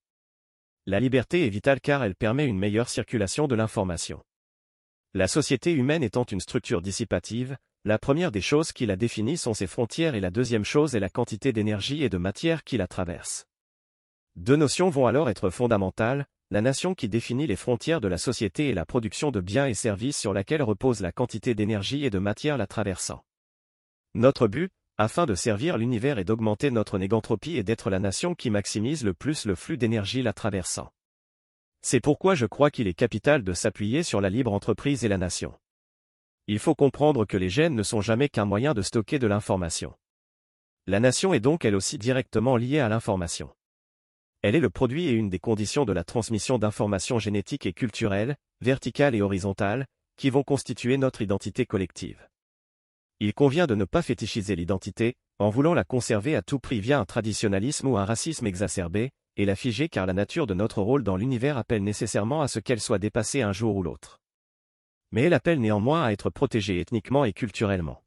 La 0.86 1.00
liberté 1.00 1.46
est 1.46 1.50
vitale 1.50 1.79
car 1.79 2.03
elle 2.03 2.15
permet 2.15 2.46
une 2.46 2.60
meilleure 2.60 2.89
circulation 2.89 3.48
de 3.48 3.56
l'information. 3.56 4.22
La 5.13 5.29
société 5.29 5.72
humaine 5.72 6.03
étant 6.03 6.25
une 6.25 6.41
structure 6.41 6.82
dissipative, 6.82 7.58
la 7.86 7.98
première 7.98 8.31
des 8.31 8.41
choses 8.41 8.74
qui 8.74 8.86
la 8.86 8.98
définit 8.98 9.38
sont 9.38 9.53
ses 9.53 9.67
frontières 9.67 10.13
et 10.13 10.19
la 10.19 10.31
deuxième 10.31 10.65
chose 10.65 10.95
est 10.95 11.00
la 11.00 11.09
quantité 11.09 11.53
d'énergie 11.53 12.03
et 12.03 12.09
de 12.09 12.17
matière 12.17 12.65
qui 12.65 12.75
la 12.75 12.88
traverse. 12.88 13.45
Deux 14.36 14.57
notions 14.57 14.89
vont 14.89 15.07
alors 15.07 15.29
être 15.29 15.50
fondamentales, 15.50 16.25
la 16.51 16.59
nation 16.59 16.93
qui 16.93 17.07
définit 17.07 17.48
les 17.48 17.55
frontières 17.55 18.01
de 18.01 18.09
la 18.09 18.17
société 18.17 18.67
et 18.67 18.74
la 18.74 18.86
production 18.86 19.31
de 19.31 19.39
biens 19.39 19.65
et 19.65 19.74
services 19.74 20.17
sur 20.17 20.33
laquelle 20.33 20.62
repose 20.62 21.00
la 21.00 21.13
quantité 21.13 21.55
d'énergie 21.55 22.03
et 22.03 22.09
de 22.09 22.19
matière 22.19 22.57
la 22.57 22.67
traversant. 22.67 23.24
Notre 24.13 24.48
but, 24.48 24.71
afin 24.98 25.25
de 25.25 25.36
servir 25.36 25.77
l'univers 25.77 26.19
et 26.19 26.25
d'augmenter 26.25 26.71
notre 26.71 26.98
négantropie 26.98 27.55
est 27.55 27.63
d'être 27.63 27.89
la 27.89 28.00
nation 28.00 28.36
qui 28.36 28.50
maximise 28.50 29.05
le 29.05 29.13
plus 29.13 29.45
le 29.45 29.55
flux 29.55 29.77
d'énergie 29.77 30.21
la 30.21 30.33
traversant. 30.33 30.91
C'est 31.81 32.01
pourquoi 32.01 32.36
je 32.36 32.45
crois 32.45 32.71
qu'il 32.71 32.88
est 32.88 32.93
capital 32.93 33.41
de 33.41 33.53
s'appuyer 33.53 34.03
sur 34.03 34.19
la 34.19 34.29
libre 34.29 34.51
entreprise 34.51 35.05
et 35.05 35.07
la 35.07 35.17
nation 35.17 35.53
il 36.51 36.58
faut 36.58 36.74
comprendre 36.74 37.25
que 37.25 37.38
les 37.38 37.48
gènes 37.48 37.75
ne 37.75 37.84
sont 37.84 38.01
jamais 38.01 38.27
qu'un 38.27 38.46
moyen 38.46 38.74
de 38.74 38.82
stocker 38.82 39.20
de 39.20 39.27
l'information. 39.27 39.94
La 40.88 41.00
nation 41.00 41.32
est 41.32 41.39
donc 41.39 41.63
elle 41.63 41.75
aussi 41.75 42.00
directement 42.00 42.58
liée 42.58 42.79
à 42.79 42.89
l'information. 42.89 43.51
Elle 44.41 44.56
est 44.56 44.60
le 44.60 44.72
produit 44.72 45.06
et 45.06 45.12
une 45.12 45.29
des 45.29 45.38
conditions 45.38 45.86
de 45.86 45.94
la 45.94 46.03
transmission 46.03 46.58
d'informations 46.58 47.20
génétiques 47.20 47.68
et 47.68 47.74
culturelles, 47.74 48.36
verticales 48.62 49.13
et 49.13 49.22
horizontales, 49.22 49.86
qui 50.18 50.32
vont 50.32 50.41
constituer 50.41 50.98
notre 50.98 51.22
identité 51.22 51.68
collective. 51.68 52.27
Il 53.20 53.36
convient 53.36 53.68
de 53.68 53.75
ne 53.75 53.86
pas 53.86 54.01
fétichiser 54.01 54.56
l'identité, 54.56 55.13
en 55.38 55.51
voulant 55.51 55.75
la 55.75 55.84
conserver 55.84 56.36
à 56.36 56.41
tout 56.41 56.58
prix 56.58 56.79
via 56.79 57.00
un 57.00 57.06
traditionnalisme 57.06 57.89
ou 57.89 57.96
un 57.96 58.06
racisme 58.06 58.48
exacerbé, 58.48 59.12
et 59.36 59.46
la 59.46 59.56
figer 59.56 59.88
car 59.88 60.08
la 60.08 60.13
nature 60.13 60.48
de 60.48 60.56
notre 60.56 60.82
rôle 60.82 61.03
dans 61.03 61.15
l'univers 61.15 61.60
appelle 61.60 61.84
nécessairement 61.84 62.41
à 62.41 62.48
ce 62.48 62.58
qu'elle 62.58 62.82
soit 62.82 62.98
dépassée 62.98 63.44
un 63.44 63.53
jour 63.53 63.75
ou 63.75 63.84
l'autre 63.84 64.18
mais 65.12 65.24
elle 65.24 65.34
appelle 65.34 65.60
néanmoins 65.60 66.04
à 66.04 66.12
être 66.12 66.30
protégée 66.30 66.80
ethniquement 66.80 67.25
et 67.25 67.34
culturellement. 67.34 68.04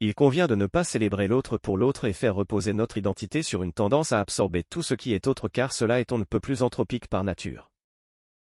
Il 0.00 0.14
convient 0.14 0.46
de 0.46 0.54
ne 0.54 0.66
pas 0.66 0.84
célébrer 0.84 1.26
l'autre 1.26 1.56
pour 1.56 1.78
l'autre 1.78 2.04
et 2.04 2.12
faire 2.12 2.34
reposer 2.34 2.74
notre 2.74 2.98
identité 2.98 3.42
sur 3.42 3.62
une 3.62 3.72
tendance 3.72 4.12
à 4.12 4.20
absorber 4.20 4.62
tout 4.62 4.82
ce 4.82 4.92
qui 4.94 5.14
est 5.14 5.26
autre 5.26 5.48
car 5.48 5.72
cela 5.72 6.00
est 6.00 6.12
on 6.12 6.18
ne 6.18 6.24
peut 6.24 6.40
plus 6.40 6.62
anthropique 6.62 7.08
par 7.08 7.24
nature. 7.24 7.70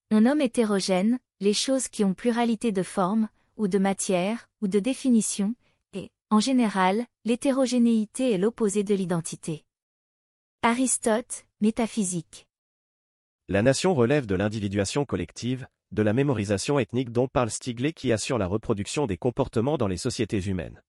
On 0.09 0.21
nomme 0.21 0.41
hétérogène 0.41 1.19
les 1.39 1.53
choses 1.53 1.89
qui 1.89 2.03
ont 2.03 2.15
pluralité 2.15 2.71
de 2.71 2.81
formes, 2.81 3.29
ou 3.55 3.67
de 3.67 3.77
matière, 3.77 4.49
ou 4.61 4.67
de 4.67 4.79
définition, 4.79 5.53
et, 5.93 6.09
en 6.31 6.39
général, 6.39 7.05
l'hétérogénéité 7.25 8.31
est 8.31 8.37
l'opposé 8.39 8.83
de 8.83 8.95
l'identité. 8.95 9.63
Aristote, 10.63 11.45
Métaphysique. 11.61 12.47
La 13.47 13.61
nation 13.61 13.93
relève 13.93 14.25
de 14.25 14.35
l'individuation 14.35 15.05
collective, 15.05 15.67
de 15.91 16.01
la 16.01 16.13
mémorisation 16.13 16.79
ethnique 16.79 17.11
dont 17.11 17.27
parle 17.27 17.49
Stigley 17.49 17.93
qui 17.93 18.11
assure 18.11 18.37
la 18.37 18.47
reproduction 18.47 19.07
des 19.07 19.17
comportements 19.17 19.77
dans 19.77 19.87
les 19.87 19.97
sociétés 19.97 20.41
humaines. 20.41 20.81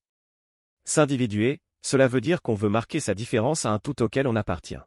S'individuer, 0.85 1.59
cela 1.81 2.07
veut 2.07 2.21
dire 2.21 2.41
qu'on 2.41 2.55
veut 2.55 2.69
marquer 2.69 2.99
sa 2.99 3.13
différence 3.13 3.65
à 3.65 3.71
un 3.71 3.79
tout 3.79 4.01
auquel 4.01 4.27
on 4.27 4.35
appartient. 4.35 4.79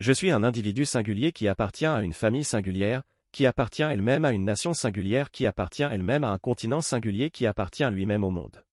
Je 0.00 0.12
suis 0.12 0.30
un 0.30 0.42
individu 0.42 0.84
singulier 0.84 1.32
qui 1.32 1.46
appartient 1.46 1.86
à 1.86 2.02
une 2.02 2.12
famille 2.12 2.44
singulière, 2.44 3.02
qui 3.30 3.46
appartient 3.46 3.82
elle-même 3.82 4.24
à 4.24 4.32
une 4.32 4.44
nation 4.44 4.74
singulière 4.74 5.30
qui 5.30 5.46
appartient 5.46 5.82
elle-même 5.82 6.24
à 6.24 6.30
un 6.30 6.38
continent 6.38 6.80
singulier 6.80 7.30
qui 7.30 7.46
appartient 7.46 7.88
lui-même 7.90 8.24
au 8.24 8.30
monde. 8.30 8.64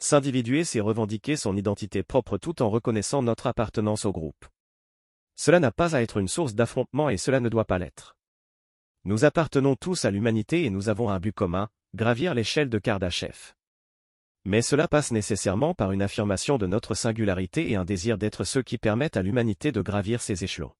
S'individuer, 0.00 0.64
c'est 0.64 0.80
revendiquer 0.80 1.36
son 1.36 1.56
identité 1.56 2.02
propre 2.02 2.38
tout 2.38 2.62
en 2.62 2.70
reconnaissant 2.70 3.22
notre 3.22 3.46
appartenance 3.46 4.04
au 4.04 4.12
groupe. 4.12 4.46
Cela 5.36 5.60
n'a 5.60 5.70
pas 5.70 5.94
à 5.94 6.02
être 6.02 6.16
une 6.16 6.28
source 6.28 6.54
d'affrontement 6.54 7.10
et 7.10 7.16
cela 7.16 7.40
ne 7.40 7.48
doit 7.48 7.64
pas 7.64 7.78
l'être. 7.78 8.17
Nous 9.04 9.24
appartenons 9.24 9.76
tous 9.76 10.04
à 10.04 10.10
l'humanité 10.10 10.64
et 10.64 10.70
nous 10.70 10.88
avons 10.88 11.08
un 11.08 11.20
but 11.20 11.32
commun, 11.32 11.68
gravir 11.94 12.34
l'échelle 12.34 12.68
de 12.68 12.78
Kardashev. 12.78 13.54
Mais 14.44 14.62
cela 14.62 14.88
passe 14.88 15.12
nécessairement 15.12 15.74
par 15.74 15.92
une 15.92 16.02
affirmation 16.02 16.58
de 16.58 16.66
notre 16.66 16.94
singularité 16.94 17.70
et 17.70 17.76
un 17.76 17.84
désir 17.84 18.18
d'être 18.18 18.44
ceux 18.44 18.62
qui 18.62 18.78
permettent 18.78 19.16
à 19.16 19.22
l'humanité 19.22 19.72
de 19.72 19.82
gravir 19.82 20.20
ces 20.22 20.44
échelons. 20.44 20.72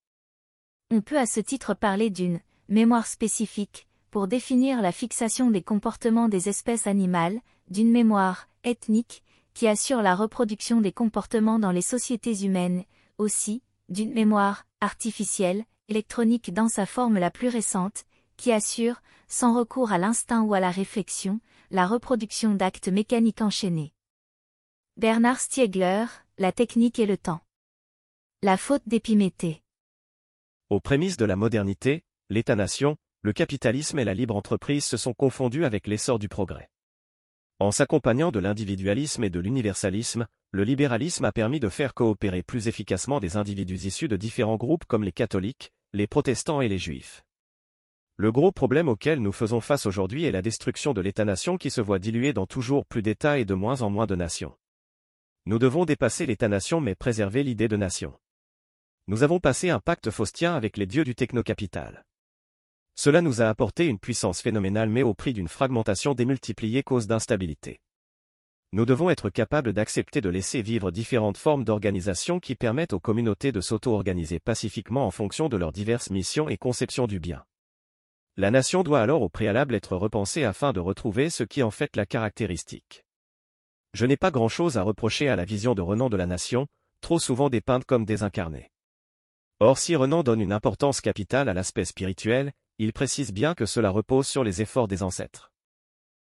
On 0.91 1.01
peut 1.01 1.19
à 1.19 1.27
ce 1.27 1.41
titre 1.41 1.75
parler 1.75 2.11
d'une 2.11 2.41
mémoire 2.69 3.07
spécifique, 3.07 3.87
pour 4.11 4.27
définir 4.27 4.81
la 4.81 4.93
fixation 4.93 5.51
des 5.51 5.63
comportements 5.63 6.29
des 6.29 6.49
espèces 6.49 6.87
animales, 6.87 7.41
d'une 7.71 7.91
mémoire 7.91 8.49
ethnique, 8.65 9.23
qui 9.55 9.69
assure 9.69 10.03
la 10.03 10.15
reproduction 10.15 10.81
des 10.81 10.93
comportements 10.93 11.59
dans 11.59 11.73
les 11.73 11.83
sociétés 11.83 12.45
humaines, 12.45 12.85
aussi, 13.19 13.63
d'une 13.89 14.13
mémoire 14.13 14.65
artificielle, 14.81 15.65
électronique 15.89 16.53
dans 16.53 16.69
sa 16.69 16.87
forme 16.87 17.19
la 17.19 17.31
plus 17.31 17.49
récente, 17.49 18.05
qui 18.39 18.53
assure, 18.53 19.03
sans 19.27 19.55
recours 19.55 19.93
à 19.93 19.99
l'instinct 19.99 20.43
ou 20.43 20.55
à 20.55 20.61
la 20.61 20.71
réflexion, 20.71 21.41
la 21.71 21.87
reproduction 21.87 22.55
d'actes 22.55 22.89
mécaniques 22.89 23.43
enchaînés. 23.43 23.93
Bernard 24.97 25.41
Stiegler, 25.41 26.07
La 26.39 26.53
technique 26.53 26.99
et 26.99 27.07
le 27.07 27.19
temps. 27.19 27.41
La 28.43 28.57
faute 28.57 28.83
d'Épiméthée. 28.87 29.63
Aux 30.71 30.81
prémices 30.81 31.17
de 31.17 31.27
la 31.27 31.37
modernité, 31.37 32.05
l'État-nation, 32.31 32.97
le 33.23 33.33
capitalisme 33.33 33.99
et 33.99 34.05
la 34.05 34.15
libre 34.15 34.37
entreprise 34.37 34.85
se 34.85 34.97
sont 34.97 35.13
confondus 35.13 35.65
avec 35.65 35.87
l'essor 35.87 36.19
du 36.19 36.29
progrès. 36.29 36.71
En 37.59 37.73
s'accompagnant 37.73 38.31
de 38.31 38.39
l'individualisme 38.39 39.25
et 39.25 39.31
de 39.31 39.41
l'universalisme, 39.41 40.27
le 40.53 40.63
libéralisme 40.63 41.25
a 41.25 41.33
permis 41.33 41.61
de 41.61 41.69
faire 41.69 41.93
coopérer 41.93 42.43
plus 42.43 42.69
efficacement 42.69 43.19
des 43.19 43.37
individus 43.37 43.87
issus 43.87 44.09
de 44.09 44.17
différents 44.17 44.57
groupes 44.57 44.85
comme 44.85 45.05
les 45.05 45.13
catholiques, 45.13 45.73
les 45.93 46.07
protestants 46.07 46.61
et 46.61 46.69
les 46.69 46.79
juifs. 46.79 47.25
Le 48.21 48.33
gros 48.33 48.51
problème 48.51 48.89
auquel 48.89 49.21
nous 49.21 49.31
faisons 49.31 49.61
face 49.61 49.87
aujourd'hui 49.87 50.25
est 50.25 50.33
la 50.33 50.43
destruction 50.43 50.93
de 50.93 51.01
l'État-nation 51.01 51.57
qui 51.57 51.71
se 51.71 51.81
voit 51.81 52.01
dilué 52.01 52.33
dans 52.33 52.47
toujours 52.47 52.85
plus 52.85 53.01
d'États 53.01 53.39
et 53.39 53.45
de 53.45 53.55
moins 53.55 53.83
en 53.83 53.91
moins 53.91 54.07
de 54.07 54.17
nations. 54.17 54.57
Nous 55.47 55.61
devons 55.61 55.85
dépasser 55.85 56.27
l'État-nation 56.27 56.81
mais 56.81 56.97
préserver 56.97 57.45
l'idée 57.45 57.69
de 57.69 57.77
nation. 57.77 58.19
Nous 59.07 59.23
avons 59.23 59.39
passé 59.39 59.71
un 59.71 59.79
pacte 59.79 60.11
faustien 60.11 60.57
avec 60.57 60.77
les 60.77 60.87
dieux 60.87 61.05
du 61.05 61.15
technocapital. 61.15 62.05
Cela 62.97 63.23
nous 63.23 63.41
a 63.41 63.49
apporté 63.49 63.87
une 63.87 64.01
puissance 64.01 64.41
phénoménale 64.41 64.89
mais 64.89 65.05
au 65.05 65.15
prix 65.15 65.33
d'une 65.33 65.47
fragmentation 65.47 66.15
démultipliée 66.15 66.83
cause 66.83 67.07
d'instabilité. 67.07 67.79
Nous 68.73 68.85
devons 68.85 69.11
être 69.11 69.31
capables 69.31 69.73
d'accepter 69.73 70.21
de 70.21 70.29
laisser 70.29 70.61
vivre 70.61 70.91
différentes 70.91 71.39
formes 71.39 71.63
d'organisation 71.63 72.41
qui 72.41 72.57
permettent 72.57 72.95
aux 72.95 73.01
communautés 73.01 73.53
de 73.53 73.61
s'auto-organiser 73.61 74.41
pacifiquement 74.41 75.07
en 75.07 75.13
fonction 75.13 75.49
de 75.49 75.57
leurs 75.57 75.71
diverses 75.71 76.11
missions 76.11 76.49
et 76.49 76.57
conceptions 76.57 77.07
du 77.07 77.21
bien. 77.21 77.45
La 78.41 78.53
nation 78.53 78.85
doit 78.85 79.01
alors 79.01 79.23
au 79.23 79.29
préalable 79.29 79.75
être 79.75 79.97
repensée 79.97 80.45
afin 80.45 80.73
de 80.73 80.79
retrouver 80.79 81.29
ce 81.29 81.43
qui 81.43 81.61
en 81.65 81.73
fait 81.73 81.97
la 81.97 82.07
caractéristique. 82.07 83.05
Je 83.95 84.07
n'ai 84.07 84.17
pas 84.17 84.31
grand-chose 84.31 84.79
à 84.79 84.83
reprocher 84.83 85.29
à 85.29 85.35
la 85.35 85.45
vision 85.45 85.75
de 85.75 85.83
Renan 85.83 86.09
de 86.09 86.17
la 86.17 86.27
nation, 86.27 86.69
trop 87.01 87.19
souvent 87.19 87.51
dépeinte 87.51 87.85
comme 87.85 88.05
désincarnée. 88.05 88.71
Or 89.59 89.77
si 89.77 89.97
Renan 89.97 90.23
donne 90.23 90.41
une 90.41 90.53
importance 90.53 91.01
capitale 91.01 91.49
à 91.49 91.53
l'aspect 91.53 91.85
spirituel, 91.85 92.53
il 92.79 92.93
précise 92.93 93.33
bien 93.33 93.57
que 93.57 93.67
cela 93.67 93.91
repose 93.91 94.29
sur 94.29 94.45
les 94.45 94.63
efforts 94.63 94.87
des 94.87 95.03
ancêtres. 95.03 95.51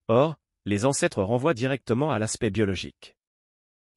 Or, 0.07 0.37
les 0.65 0.85
ancêtres 0.85 1.25
renvoient 1.25 1.55
directement 1.55 2.13
à 2.13 2.21
l'aspect 2.21 2.51
biologique. 2.51 3.17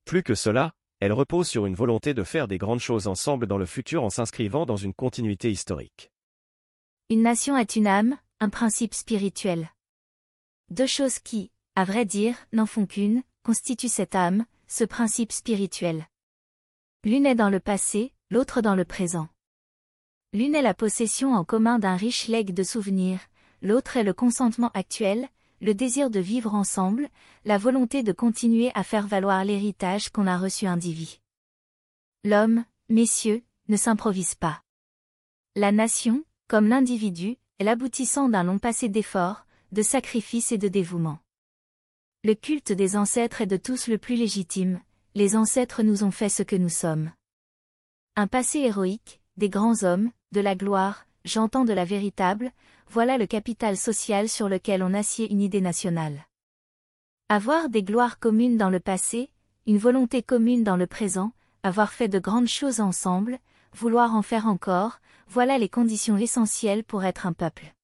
Plus 0.05 0.23
que 0.23 0.33
cela, 0.33 0.73
elle 0.99 1.13
repose 1.13 1.47
sur 1.47 1.67
une 1.67 1.75
volonté 1.75 2.15
de 2.15 2.23
faire 2.23 2.47
des 2.47 2.57
grandes 2.57 2.79
choses 2.79 3.05
ensemble 3.05 3.45
dans 3.45 3.59
le 3.59 3.67
futur 3.67 4.03
en 4.03 4.09
s'inscrivant 4.09 4.65
dans 4.65 4.77
une 4.77 4.95
continuité 4.95 5.51
historique. 5.51 6.09
Une 7.11 7.23
nation 7.23 7.57
est 7.57 7.75
une 7.75 7.87
âme, 7.87 8.19
un 8.39 8.49
principe 8.49 8.93
spirituel. 8.93 9.71
Deux 10.69 10.85
choses 10.85 11.17
qui, 11.17 11.49
à 11.73 11.83
vrai 11.83 12.05
dire, 12.05 12.37
n'en 12.53 12.67
font 12.67 12.85
qu'une, 12.85 13.23
constituent 13.41 13.87
cette 13.87 14.13
âme, 14.13 14.45
ce 14.67 14.83
principe 14.83 15.31
spirituel. 15.31 16.07
L'une 17.03 17.25
est 17.25 17.33
dans 17.33 17.49
le 17.49 17.59
passé, 17.59 18.13
l'autre 18.29 18.61
dans 18.61 18.75
le 18.75 18.85
présent. 18.85 19.27
L'une 20.33 20.53
est 20.53 20.61
la 20.61 20.75
possession 20.75 21.33
en 21.33 21.43
commun 21.43 21.79
d'un 21.79 21.95
riche 21.95 22.27
legs 22.27 22.53
de 22.53 22.61
souvenirs, 22.61 23.21
l'autre 23.63 23.97
est 23.97 24.03
le 24.03 24.13
consentement 24.13 24.69
actuel, 24.75 25.29
le 25.61 25.73
désir 25.73 26.11
de 26.11 26.19
vivre 26.19 26.53
ensemble, 26.53 27.09
la 27.43 27.57
volonté 27.57 28.03
de 28.03 28.11
continuer 28.11 28.69
à 28.75 28.83
faire 28.83 29.07
valoir 29.07 29.43
l'héritage 29.43 30.09
qu'on 30.09 30.27
a 30.27 30.37
reçu 30.37 30.67
indivis. 30.67 31.21
L'homme, 32.23 32.65
messieurs, 32.87 33.41
ne 33.67 33.77
s'improvise 33.77 34.35
pas. 34.35 34.61
La 35.55 35.71
nation, 35.71 36.23
comme 36.49 36.67
l'individu, 36.67 37.37
est 37.59 37.63
l'aboutissant 37.63 38.27
d'un 38.27 38.43
long 38.43 38.57
passé 38.57 38.89
d'efforts, 38.89 39.45
de 39.71 39.83
sacrifices 39.83 40.51
et 40.51 40.57
de 40.57 40.67
dévouement. 40.67 41.19
Le 42.23 42.33
culte 42.33 42.71
des 42.71 42.97
ancêtres 42.97 43.41
est 43.41 43.47
de 43.47 43.55
tous 43.55 43.87
le 43.87 43.99
plus 43.99 44.15
légitime, 44.15 44.81
les 45.13 45.35
ancêtres 45.35 45.83
nous 45.83 46.03
ont 46.03 46.11
fait 46.11 46.27
ce 46.27 46.41
que 46.41 46.55
nous 46.55 46.69
sommes. 46.69 47.11
Un 48.15 48.25
passé 48.25 48.59
héroïque, 48.59 49.21
des 49.37 49.47
grands 49.47 49.83
hommes, 49.83 50.09
de 50.31 50.41
la 50.41 50.55
gloire, 50.55 51.05
j'entends 51.23 51.65
de 51.65 51.73
la 51.73 51.85
véritable, 51.85 52.51
voilà 52.89 53.19
le 53.19 53.27
capital 53.27 53.77
social 53.77 54.27
sur 54.27 54.49
lequel 54.49 54.81
on 54.81 54.95
assied 54.95 55.31
une 55.31 55.41
idée 55.41 55.61
nationale. 55.61 56.25
Avoir 57.29 57.69
des 57.69 57.83
gloires 57.83 58.17
communes 58.17 58.57
dans 58.57 58.71
le 58.71 58.79
passé, 58.79 59.29
une 59.67 59.77
volonté 59.77 60.23
commune 60.23 60.63
dans 60.63 60.77
le 60.77 60.87
présent, 60.87 61.31
avoir 61.61 61.93
fait 61.93 62.07
de 62.07 62.17
grandes 62.17 62.47
choses 62.47 62.79
ensemble, 62.79 63.37
vouloir 63.75 64.15
en 64.15 64.23
faire 64.23 64.47
encore, 64.47 64.99
voilà 65.29 65.59
les 65.59 65.69
conditions 65.69 66.17
essentielles 66.17 66.83
pour 66.83 67.03
être 67.03 67.27
un 67.27 67.33
peuple. 67.33 67.75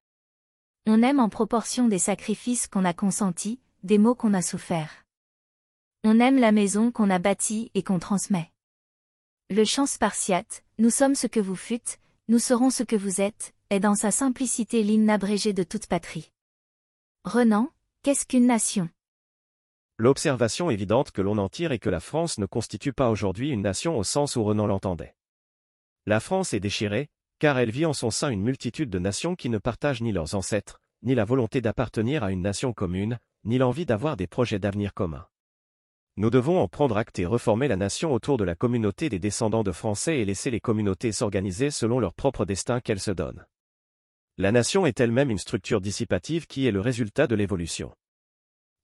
On 0.87 1.03
aime 1.03 1.19
en 1.19 1.29
proportion 1.29 1.87
des 1.87 1.99
sacrifices 1.99 2.67
qu'on 2.67 2.85
a 2.85 2.93
consentis, 2.93 3.59
des 3.83 3.99
maux 3.99 4.15
qu'on 4.15 4.33
a 4.33 4.41
soufferts. 4.41 5.05
On 6.03 6.19
aime 6.19 6.39
la 6.39 6.51
maison 6.51 6.91
qu'on 6.91 7.11
a 7.11 7.19
bâtie 7.19 7.69
et 7.75 7.83
qu'on 7.83 7.99
transmet. 7.99 8.51
Le 9.51 9.63
chant 9.63 9.85
spartiate, 9.85 10.63
nous 10.79 10.89
sommes 10.89 11.13
ce 11.13 11.27
que 11.27 11.39
vous 11.39 11.55
fûtes, 11.55 11.99
nous 12.29 12.39
serons 12.39 12.71
ce 12.71 12.81
que 12.81 12.95
vous 12.95 13.21
êtes, 13.21 13.53
est 13.69 13.79
dans 13.79 13.95
sa 13.95 14.09
simplicité 14.09 14.81
l'hymne 14.81 15.11
abrégé 15.11 15.53
de 15.53 15.63
toute 15.63 15.85
patrie. 15.85 16.31
Renan, 17.25 17.69
qu'est-ce 18.01 18.25
qu'une 18.25 18.47
nation? 18.47 18.89
L'observation 19.97 20.71
évidente 20.71 21.11
que 21.11 21.21
l'on 21.21 21.37
en 21.37 21.49
tire 21.49 21.71
est 21.71 21.79
que 21.79 21.91
la 21.91 21.99
France 21.99 22.39
ne 22.39 22.47
constitue 22.47 22.91
pas 22.91 23.11
aujourd'hui 23.11 23.51
une 23.51 23.61
nation 23.61 23.99
au 23.99 24.03
sens 24.03 24.35
où 24.35 24.43
Renan 24.43 24.65
l'entendait. 24.65 25.15
La 26.07 26.19
France 26.19 26.53
est 26.53 26.59
déchirée, 26.59 27.09
car 27.39 27.57
elle 27.59 27.71
vit 27.71 27.85
en 27.85 27.93
son 27.93 28.11
sein 28.11 28.29
une 28.29 28.41
multitude 28.41 28.89
de 28.89 28.99
nations 28.99 29.35
qui 29.35 29.49
ne 29.49 29.57
partagent 29.57 30.01
ni 30.01 30.11
leurs 30.11 30.35
ancêtres, 30.35 30.79
ni 31.03 31.15
la 31.15 31.25
volonté 31.25 31.61
d'appartenir 31.61 32.23
à 32.23 32.31
une 32.31 32.41
nation 32.41 32.73
commune, 32.73 33.19
ni 33.43 33.57
l'envie 33.57 33.85
d'avoir 33.85 34.17
des 34.17 34.27
projets 34.27 34.59
d'avenir 34.59 34.93
communs. 34.93 35.27
Nous 36.17 36.29
devons 36.29 36.59
en 36.59 36.69
prendre 36.69 36.95
acte 36.95 37.19
et 37.19 37.25
reformer 37.25 37.67
la 37.67 37.75
nation 37.75 38.13
autour 38.13 38.37
de 38.37 38.45
la 38.45 38.55
communauté 38.55 39.09
des 39.09 39.19
descendants 39.19 39.63
de 39.63 39.73
Français 39.73 40.19
et 40.19 40.25
laisser 40.25 40.49
les 40.49 40.61
communautés 40.61 41.11
s'organiser 41.11 41.71
selon 41.71 41.99
leur 41.99 42.13
propre 42.13 42.45
destin 42.45 42.79
qu'elles 42.79 43.01
se 43.01 43.11
donnent. 43.11 43.45
La 44.37 44.53
nation 44.53 44.85
est 44.85 44.99
elle-même 44.99 45.29
une 45.29 45.37
structure 45.37 45.81
dissipative 45.81 46.47
qui 46.47 46.67
est 46.67 46.71
le 46.71 46.81
résultat 46.81 47.27
de 47.27 47.35
l'évolution. 47.35 47.93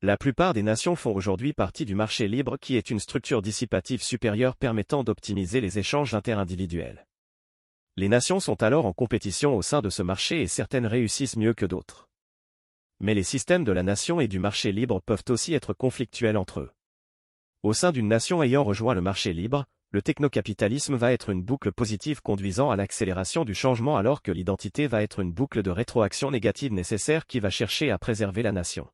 La 0.02 0.18
plupart 0.18 0.54
des 0.54 0.64
nations 0.64 0.96
font 0.96 1.16
aujourd'hui 1.16 1.54
partie 1.54 1.86
du 1.86 1.96
marché 1.96 2.28
libre 2.28 2.58
qui 2.58 2.76
est 2.76 2.90
une 2.90 3.00
structure 3.00 3.42
dissipative 3.42 4.04
supérieure 4.04 4.56
permettant 4.56 5.04
d'optimiser 5.04 5.62
les 5.62 5.80
échanges 5.80 6.14
interindividuels. 6.14 7.06
Les 7.98 8.08
nations 8.08 8.40
sont 8.40 8.64
alors 8.64 8.86
en 8.86 8.94
compétition 8.94 9.56
au 9.56 9.62
sein 9.62 9.82
de 9.82 9.90
ce 9.90 10.02
marché 10.02 10.42
et 10.42 10.48
certaines 10.48 10.86
réussissent 10.86 11.36
mieux 11.36 11.54
que 11.54 11.66
d'autres. 11.66 12.08
Mais 13.02 13.14
les 13.14 13.24
systèmes 13.24 13.64
de 13.64 13.72
la 13.72 13.84
nation 13.84 14.22
et 14.22 14.28
du 14.28 14.40
marché 14.40 14.72
libre 14.72 15.02
peuvent 15.02 15.26
aussi 15.30 15.54
être 15.54 15.74
conflictuels 15.74 16.38
entre 16.38 16.62
eux. 16.62 16.72
Au 17.64 17.74
sein 17.74 17.92
d'une 17.92 18.08
nation 18.08 18.42
ayant 18.42 18.64
rejoint 18.64 18.94
le 18.94 19.02
marché 19.02 19.34
libre, 19.34 19.66
le 19.92 20.02
technocapitalisme 20.02 20.96
va 20.96 21.12
être 21.12 21.30
une 21.30 21.44
boucle 21.44 21.74
positive 21.74 22.22
conduisant 22.22 22.72
à 22.72 22.78
l'accélération 22.78 23.44
du 23.44 23.54
changement 23.54 23.98
alors 23.98 24.22
que 24.22 24.32
l'identité 24.32 24.88
va 24.88 25.04
être 25.04 25.20
une 25.20 25.34
boucle 25.34 25.62
de 25.62 25.70
rétroaction 25.70 26.32
négative 26.32 26.72
nécessaire 26.72 27.28
qui 27.28 27.42
va 27.42 27.50
chercher 27.50 27.92
à 27.92 27.98
préserver 27.98 28.42
la 28.42 28.54
nation. 28.54 28.88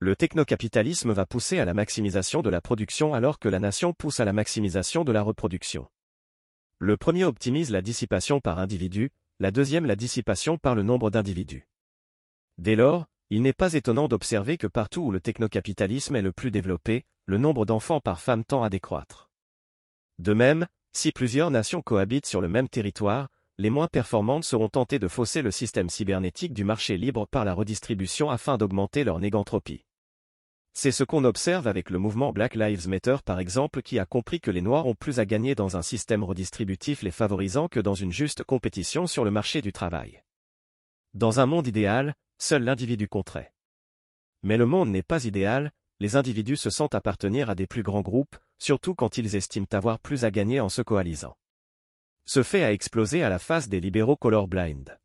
Le 0.00 0.16
technocapitalisme 0.16 1.12
va 1.12 1.26
pousser 1.26 1.60
à 1.60 1.64
la 1.64 1.74
maximisation 1.74 2.42
de 2.42 2.50
la 2.50 2.60
production 2.60 3.14
alors 3.14 3.38
que 3.38 3.48
la 3.48 3.60
nation 3.60 3.92
pousse 3.92 4.18
à 4.18 4.24
la 4.24 4.32
maximisation 4.32 5.04
de 5.04 5.12
la 5.12 5.22
reproduction. 5.22 5.86
Le 6.82 6.96
premier 6.96 7.24
optimise 7.24 7.70
la 7.70 7.82
dissipation 7.82 8.40
par 8.40 8.58
individu, 8.58 9.10
la 9.38 9.50
deuxième 9.50 9.84
la 9.84 9.96
dissipation 9.96 10.56
par 10.56 10.74
le 10.74 10.82
nombre 10.82 11.10
d'individus. 11.10 11.68
Dès 12.56 12.74
lors, 12.74 13.04
il 13.28 13.42
n'est 13.42 13.52
pas 13.52 13.74
étonnant 13.74 14.08
d'observer 14.08 14.56
que 14.56 14.66
partout 14.66 15.02
où 15.02 15.10
le 15.10 15.20
technocapitalisme 15.20 16.16
est 16.16 16.22
le 16.22 16.32
plus 16.32 16.50
développé, 16.50 17.04
le 17.26 17.36
nombre 17.36 17.66
d'enfants 17.66 18.00
par 18.00 18.18
femme 18.18 18.46
tend 18.46 18.62
à 18.62 18.70
décroître. 18.70 19.30
De 20.18 20.32
même, 20.32 20.66
si 20.94 21.12
plusieurs 21.12 21.50
nations 21.50 21.82
cohabitent 21.82 22.24
sur 22.24 22.40
le 22.40 22.48
même 22.48 22.70
territoire, 22.70 23.28
les 23.58 23.68
moins 23.68 23.86
performantes 23.86 24.44
seront 24.44 24.70
tentées 24.70 24.98
de 24.98 25.06
fausser 25.06 25.42
le 25.42 25.50
système 25.50 25.90
cybernétique 25.90 26.54
du 26.54 26.64
marché 26.64 26.96
libre 26.96 27.26
par 27.26 27.44
la 27.44 27.52
redistribution 27.52 28.30
afin 28.30 28.56
d'augmenter 28.56 29.04
leur 29.04 29.18
négantropie. 29.18 29.84
C'est 30.72 30.92
ce 30.92 31.04
qu'on 31.04 31.24
observe 31.24 31.66
avec 31.66 31.90
le 31.90 31.98
mouvement 31.98 32.32
Black 32.32 32.54
Lives 32.54 32.88
Matter 32.88 33.16
par 33.24 33.40
exemple 33.40 33.82
qui 33.82 33.98
a 33.98 34.06
compris 34.06 34.40
que 34.40 34.50
les 34.50 34.62
Noirs 34.62 34.86
ont 34.86 34.94
plus 34.94 35.18
à 35.18 35.26
gagner 35.26 35.54
dans 35.54 35.76
un 35.76 35.82
système 35.82 36.22
redistributif 36.22 37.02
les 37.02 37.10
favorisant 37.10 37.68
que 37.68 37.80
dans 37.80 37.94
une 37.94 38.12
juste 38.12 38.44
compétition 38.44 39.06
sur 39.06 39.24
le 39.24 39.30
marché 39.30 39.62
du 39.62 39.72
travail. 39.72 40.22
Dans 41.12 41.40
un 41.40 41.46
monde 41.46 41.66
idéal, 41.66 42.14
seul 42.38 42.62
l'individu 42.62 43.08
compterait. 43.08 43.52
Mais 44.42 44.56
le 44.56 44.66
monde 44.66 44.90
n'est 44.90 45.02
pas 45.02 45.24
idéal, 45.24 45.72
les 45.98 46.16
individus 46.16 46.56
se 46.56 46.70
sentent 46.70 46.94
appartenir 46.94 47.50
à 47.50 47.54
des 47.54 47.66
plus 47.66 47.82
grands 47.82 48.00
groupes, 48.00 48.36
surtout 48.58 48.94
quand 48.94 49.18
ils 49.18 49.36
estiment 49.36 49.66
avoir 49.72 49.98
plus 49.98 50.24
à 50.24 50.30
gagner 50.30 50.60
en 50.60 50.68
se 50.68 50.82
coalisant. 50.82 51.36
Ce 52.24 52.42
fait 52.42 52.62
a 52.62 52.72
explosé 52.72 53.22
à 53.22 53.28
la 53.28 53.38
face 53.38 53.68
des 53.68 53.80
libéraux 53.80 54.16
colorblind. 54.16 54.98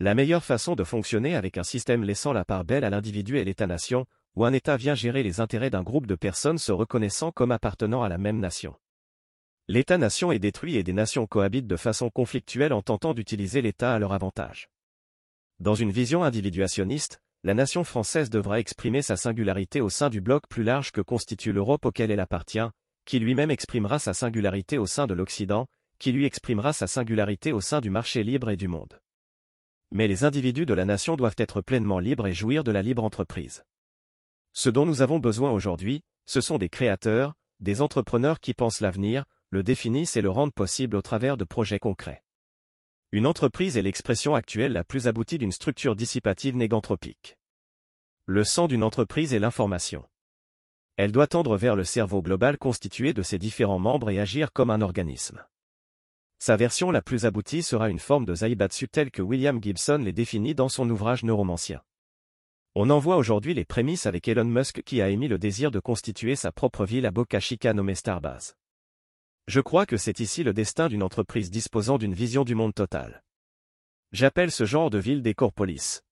La 0.00 0.14
meilleure 0.14 0.44
façon 0.44 0.74
de 0.74 0.84
fonctionner 0.84 1.36
avec 1.36 1.58
un 1.58 1.62
système 1.62 2.02
laissant 2.02 2.32
la 2.32 2.46
part 2.46 2.64
belle 2.64 2.84
à 2.84 2.90
l'individu 2.90 3.36
et 3.36 3.44
l'État-nation, 3.44 4.06
où 4.36 4.44
un 4.44 4.52
État 4.52 4.76
vient 4.76 4.94
gérer 4.94 5.22
les 5.22 5.40
intérêts 5.40 5.70
d'un 5.70 5.82
groupe 5.82 6.06
de 6.06 6.14
personnes 6.14 6.58
se 6.58 6.72
reconnaissant 6.72 7.32
comme 7.32 7.52
appartenant 7.52 8.02
à 8.02 8.08
la 8.08 8.18
même 8.18 8.38
nation. 8.38 8.74
L'État-nation 9.68 10.32
est 10.32 10.38
détruit 10.38 10.76
et 10.76 10.82
des 10.82 10.92
nations 10.92 11.26
cohabitent 11.26 11.66
de 11.66 11.76
façon 11.76 12.10
conflictuelle 12.10 12.72
en 12.72 12.82
tentant 12.82 13.14
d'utiliser 13.14 13.62
l'État 13.62 13.94
à 13.94 13.98
leur 13.98 14.12
avantage. 14.12 14.68
Dans 15.60 15.74
une 15.74 15.92
vision 15.92 16.24
individuationniste, 16.24 17.20
la 17.42 17.54
nation 17.54 17.84
française 17.84 18.30
devra 18.30 18.60
exprimer 18.60 19.00
sa 19.00 19.16
singularité 19.16 19.80
au 19.80 19.88
sein 19.88 20.10
du 20.10 20.20
bloc 20.20 20.42
plus 20.48 20.62
large 20.62 20.90
que 20.90 21.00
constitue 21.00 21.52
l'Europe 21.52 21.86
auquel 21.86 22.10
elle 22.10 22.20
appartient, 22.20 22.68
qui 23.04 23.18
lui-même 23.18 23.50
exprimera 23.50 23.98
sa 23.98 24.12
singularité 24.12 24.76
au 24.76 24.86
sein 24.86 25.06
de 25.06 25.14
l'Occident, 25.14 25.66
qui 25.98 26.12
lui 26.12 26.24
exprimera 26.24 26.72
sa 26.72 26.86
singularité 26.86 27.52
au 27.52 27.60
sein 27.60 27.80
du 27.80 27.90
marché 27.90 28.22
libre 28.24 28.50
et 28.50 28.56
du 28.56 28.68
monde. 28.68 29.00
Mais 29.92 30.08
les 30.08 30.24
individus 30.24 30.66
de 30.66 30.74
la 30.74 30.84
nation 30.84 31.16
doivent 31.16 31.36
être 31.38 31.60
pleinement 31.60 31.98
libres 31.98 32.26
et 32.26 32.34
jouir 32.34 32.64
de 32.64 32.72
la 32.72 32.82
libre 32.82 33.04
entreprise. 33.04 33.64
Ce 34.52 34.68
dont 34.68 34.86
nous 34.86 35.02
avons 35.02 35.18
besoin 35.18 35.50
aujourd'hui, 35.50 36.02
ce 36.26 36.40
sont 36.40 36.58
des 36.58 36.68
créateurs, 36.68 37.34
des 37.60 37.82
entrepreneurs 37.82 38.40
qui 38.40 38.54
pensent 38.54 38.80
l'avenir, 38.80 39.24
le 39.50 39.62
définissent 39.62 40.16
et 40.16 40.22
le 40.22 40.30
rendent 40.30 40.54
possible 40.54 40.96
au 40.96 41.02
travers 41.02 41.36
de 41.36 41.44
projets 41.44 41.78
concrets. 41.78 42.22
Une 43.12 43.26
entreprise 43.26 43.76
est 43.76 43.82
l'expression 43.82 44.34
actuelle 44.34 44.72
la 44.72 44.84
plus 44.84 45.08
aboutie 45.08 45.38
d'une 45.38 45.52
structure 45.52 45.96
dissipative 45.96 46.56
négantropique. 46.56 47.36
Le 48.26 48.44
sang 48.44 48.68
d'une 48.68 48.84
entreprise 48.84 49.34
est 49.34 49.40
l'information. 49.40 50.04
Elle 50.96 51.10
doit 51.10 51.26
tendre 51.26 51.56
vers 51.56 51.74
le 51.74 51.82
cerveau 51.82 52.22
global 52.22 52.58
constitué 52.58 53.12
de 53.12 53.22
ses 53.22 53.38
différents 53.38 53.78
membres 53.78 54.10
et 54.10 54.20
agir 54.20 54.52
comme 54.52 54.70
un 54.70 54.80
organisme. 54.80 55.44
Sa 56.38 56.56
version 56.56 56.90
la 56.90 57.02
plus 57.02 57.26
aboutie 57.26 57.62
sera 57.62 57.90
une 57.90 57.98
forme 57.98 58.24
de 58.24 58.34
Zaibatsu 58.34 58.88
telle 58.88 59.10
que 59.10 59.22
William 59.22 59.62
Gibson 59.62 59.98
les 59.98 60.12
définit 60.12 60.54
dans 60.54 60.68
son 60.68 60.88
ouvrage 60.88 61.24
Neuromancien. 61.24 61.82
On 62.76 62.88
en 62.90 63.00
voit 63.00 63.16
aujourd'hui 63.16 63.52
les 63.52 63.64
prémices 63.64 64.06
avec 64.06 64.28
Elon 64.28 64.44
Musk 64.44 64.82
qui 64.84 65.02
a 65.02 65.08
émis 65.08 65.26
le 65.26 65.38
désir 65.38 65.72
de 65.72 65.80
constituer 65.80 66.36
sa 66.36 66.52
propre 66.52 66.84
ville 66.84 67.04
à 67.04 67.10
Boca 67.10 67.40
Chica 67.40 67.74
nommée 67.74 67.96
Starbase. 67.96 68.54
Je 69.48 69.60
crois 69.60 69.86
que 69.86 69.96
c'est 69.96 70.20
ici 70.20 70.44
le 70.44 70.52
destin 70.52 70.86
d'une 70.86 71.02
entreprise 71.02 71.50
disposant 71.50 71.98
d'une 71.98 72.14
vision 72.14 72.44
du 72.44 72.54
monde 72.54 72.72
total. 72.72 73.24
J'appelle 74.12 74.52
ce 74.52 74.64
genre 74.64 74.88
de 74.88 74.98
ville 74.98 75.20
des 75.20 75.34
corpolis. 75.34 76.02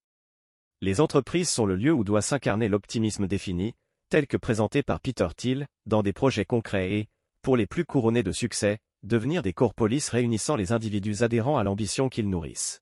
Les 0.81 1.01
entreprises 1.01 1.49
sont 1.49 1.65
le 1.65 1.77
lieu 1.77 1.93
où 1.93 2.03
doit 2.03 2.23
s'incarner 2.23 2.69
l'optimisme 2.69 3.29
défini, 3.29 3.77
tel 4.09 4.27
que 4.27 4.37
présenté 4.37 4.83
par 4.83 4.99
Peter 4.99 5.29
Thiel, 5.37 5.69
dans 5.87 6.03
des 6.03 6.13
projets 6.13 6.45
concrets 6.45 6.93
et, 6.93 7.09
pour 7.41 7.57
les 7.57 7.69
plus 7.69 7.85
couronnés 7.85 8.25
de 8.25 8.33
succès, 8.33 8.79
devenir 9.05 9.43
des 9.43 9.53
corpolis 9.53 10.09
réunissant 10.09 10.57
les 10.57 10.73
individus 10.73 11.23
adhérents 11.23 11.57
à 11.57 11.63
l'ambition 11.63 12.09
qu'ils 12.09 12.29
nourrissent. 12.29 12.81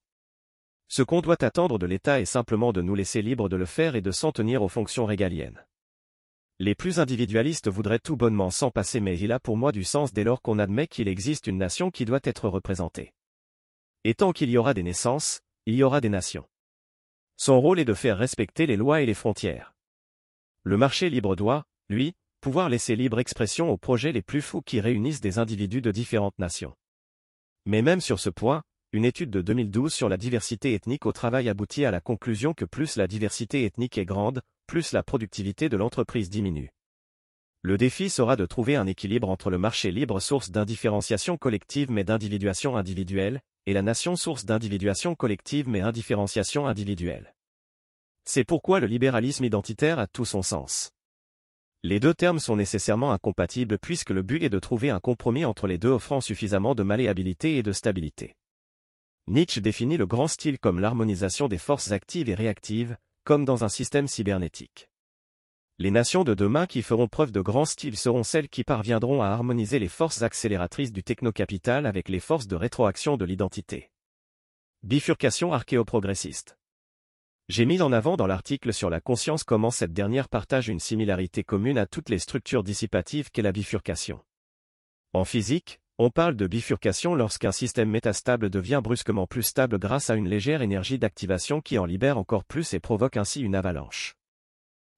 Ce 0.89 1.03
qu'on 1.03 1.21
doit 1.21 1.43
attendre 1.43 1.79
de 1.79 1.87
l'État 1.87 2.21
est 2.21 2.27
simplement 2.27 2.73
de 2.73 2.83
nous 2.83 2.95
laisser 2.95 3.23
libres 3.23 3.49
de 3.49 3.57
le 3.57 3.67
faire 3.67 3.97
et 3.97 4.01
de 4.01 4.11
s'en 4.11 4.33
tenir 4.33 4.63
aux 4.63 4.69
fonctions 4.69 5.05
régaliennes. 5.05 5.65
Les 6.59 6.75
plus 6.75 7.01
individualistes 7.01 7.69
voudraient 7.69 7.99
tout 7.99 8.17
bonnement 8.17 8.51
s'en 8.51 8.71
passer 8.71 9.01
mais 9.01 9.19
il 9.19 9.33
a 9.33 9.41
pour 9.41 9.57
moi 9.57 9.73
du 9.73 9.85
sens 9.85 10.13
dès 10.13 10.25
lors 10.25 10.41
qu'on 10.41 10.59
admet 10.59 10.87
qu'il 10.87 11.09
existe 11.09 11.49
une 11.49 11.59
nation 11.59 11.91
qui 11.91 12.05
doit 12.05 12.21
être 12.23 12.49
représentée. 12.49 13.13
Et 14.05 14.15
tant 14.15 14.33
qu'il 14.33 14.49
y 14.49 14.57
aura 14.57 14.73
des 14.73 14.83
naissances, 14.83 15.41
il 15.67 15.75
y 15.75 15.83
aura 15.83 16.01
des 16.01 16.09
nations. 16.09 16.49
Son 17.37 17.61
rôle 17.61 17.81
est 17.81 17.85
de 17.85 17.93
faire 17.93 18.17
respecter 18.17 18.67
les 18.67 18.77
lois 18.77 19.03
et 19.03 19.07
les 19.07 19.15
frontières. 19.15 19.75
Le 20.63 20.79
marché 20.79 21.11
libre 21.11 21.37
doit, 21.37 21.65
lui, 21.89 22.15
pouvoir 22.41 22.69
laisser 22.69 22.97
libre 22.97 23.19
expression 23.19 23.69
aux 23.71 23.77
projets 23.77 24.13
les 24.13 24.23
plus 24.23 24.41
fous 24.41 24.63
qui 24.63 24.81
réunissent 24.81 25.21
des 25.21 25.39
individus 25.39 25.83
de 25.83 25.91
différentes 25.91 26.39
nations. 26.39 26.75
Mais 27.67 27.83
même 27.83 28.01
sur 28.01 28.21
ce 28.21 28.31
point, 28.31 28.63
une 28.97 29.05
étude 29.05 29.29
de 29.29 29.43
2012 29.43 29.93
sur 29.93 30.09
la 30.09 30.17
diversité 30.17 30.73
ethnique 30.73 31.05
au 31.05 31.13
travail 31.13 31.51
aboutit 31.51 31.85
à 31.85 31.91
la 31.91 32.01
conclusion 32.01 32.55
que 32.55 32.65
plus 32.65 32.97
la 32.97 33.07
diversité 33.07 33.67
ethnique 33.67 33.99
est 33.99 34.07
grande, 34.07 34.41
plus 34.67 34.93
la 34.93 35.03
productivité 35.03 35.69
de 35.69 35.77
l'entreprise 35.77 36.31
diminue. 36.31 36.71
Le 37.61 37.77
défi 37.77 38.09
sera 38.09 38.37
de 38.37 38.47
trouver 38.47 38.75
un 38.75 38.87
équilibre 38.87 39.29
entre 39.29 39.51
le 39.51 39.59
marché 39.59 39.91
libre 39.91 40.19
source 40.19 40.51
d'indifférenciation 40.51 41.37
collective 41.37 41.91
mais 41.91 42.05
d'individuation 42.05 42.75
individuelle, 42.75 43.43
et 43.67 43.75
la 43.75 43.83
nation 43.83 44.17
source 44.17 44.47
d'individuation 44.47 45.15
collective 45.15 45.69
mais 45.69 45.83
indifférenciation 45.83 46.67
individuelle. 46.67 47.35
C'est 48.25 48.45
pourquoi 48.45 48.81
le 48.81 48.87
libéralisme 48.87 49.45
identitaire 49.45 49.99
a 49.99 50.07
tout 50.07 50.25
son 50.25 50.41
sens. 50.41 50.91
Les 51.83 52.01
deux 52.01 52.15
termes 52.15 52.41
sont 52.41 52.57
nécessairement 52.57 53.13
incompatibles 53.13 53.79
puisque 53.79 54.09
le 54.09 54.23
but 54.23 54.43
est 54.43 54.49
de 54.49 54.59
trouver 54.59 54.89
un 54.89 55.01
compromis 55.01 55.45
entre 55.45 55.67
les 55.67 55.77
deux 55.77 55.91
offrant 55.91 56.23
suffisamment 56.23 56.75
de 56.75 56.83
malléabilité 56.83 57.59
et 57.59 57.63
de 57.63 57.73
stabilité. 57.73 58.35
Nietzsche 59.29 59.61
définit 59.61 59.97
le 59.97 60.07
grand 60.07 60.29
style 60.29 60.59
comme 60.59 60.79
l'harmonisation 60.79 61.49
des 61.49 61.59
forces 61.59 61.91
actives 61.91 62.29
et 62.29 62.35
réactives, 62.35 62.97
comme 63.25 63.45
dans 63.45 63.65
un 63.65 63.69
système 63.69 64.07
cybernétique. 64.07 64.89
Les 65.79 65.91
nations 65.91 66.23
de 66.23 66.33
demain 66.33 66.67
qui 66.67 66.81
feront 66.81 67.09
preuve 67.09 67.33
de 67.33 67.41
grand 67.41 67.65
style 67.65 67.97
seront 67.97 68.23
celles 68.23 68.49
qui 68.49 68.63
parviendront 68.63 69.23
à 69.23 69.27
harmoniser 69.27 69.79
les 69.79 69.89
forces 69.89 70.23
accélératrices 70.23 70.93
du 70.93 71.03
technocapital 71.03 71.87
avec 71.87 72.09
les 72.09 72.21
forces 72.21 72.47
de 72.47 72.57
rétroaction 72.57 73.17
de 73.17 73.25
l'identité. 73.25 73.91
Bifurcation 74.85 75.53
archéoprogressiste. 75.53 76.57
J'ai 77.49 77.67
mis 77.67 77.83
en 77.83 77.93
avant 77.93 78.17
dans 78.17 78.27
l'article 78.29 78.73
sur 78.73 78.91
la 78.91 79.01
conscience 79.01 79.45
comment 79.45 79.71
cette 79.71 79.93
dernière 79.93 80.29
partage 80.29 80.69
une 80.69 80.81
similarité 80.81 81.43
commune 81.45 81.79
à 81.79 81.87
toutes 81.87 82.11
les 82.11 82.21
structures 82.21 82.63
dissipatives 82.63 83.31
qu'est 83.31 83.43
la 83.43 83.53
bifurcation. 83.53 84.21
En 85.13 85.25
physique, 85.25 85.81
on 85.99 86.11
parle 86.11 86.37
de 86.37 86.47
bifurcation 86.47 87.15
lorsqu'un 87.15 87.53
système 87.53 87.89
métastable 87.89 88.51
devient 88.51 88.83
brusquement 88.85 89.27
plus 89.27 89.43
stable 89.43 89.79
grâce 89.79 90.11
à 90.11 90.15
une 90.15 90.29
légère 90.29 90.61
énergie 90.61 90.99
d'activation 90.99 91.63
qui 91.63 91.79
en 91.79 91.87
libère 91.87 92.19
encore 92.19 92.45
plus 92.45 92.75
et 92.75 92.81
provoque 92.81 93.17
ainsi 93.17 93.41
une 93.41 93.55
avalanche. 93.55 94.15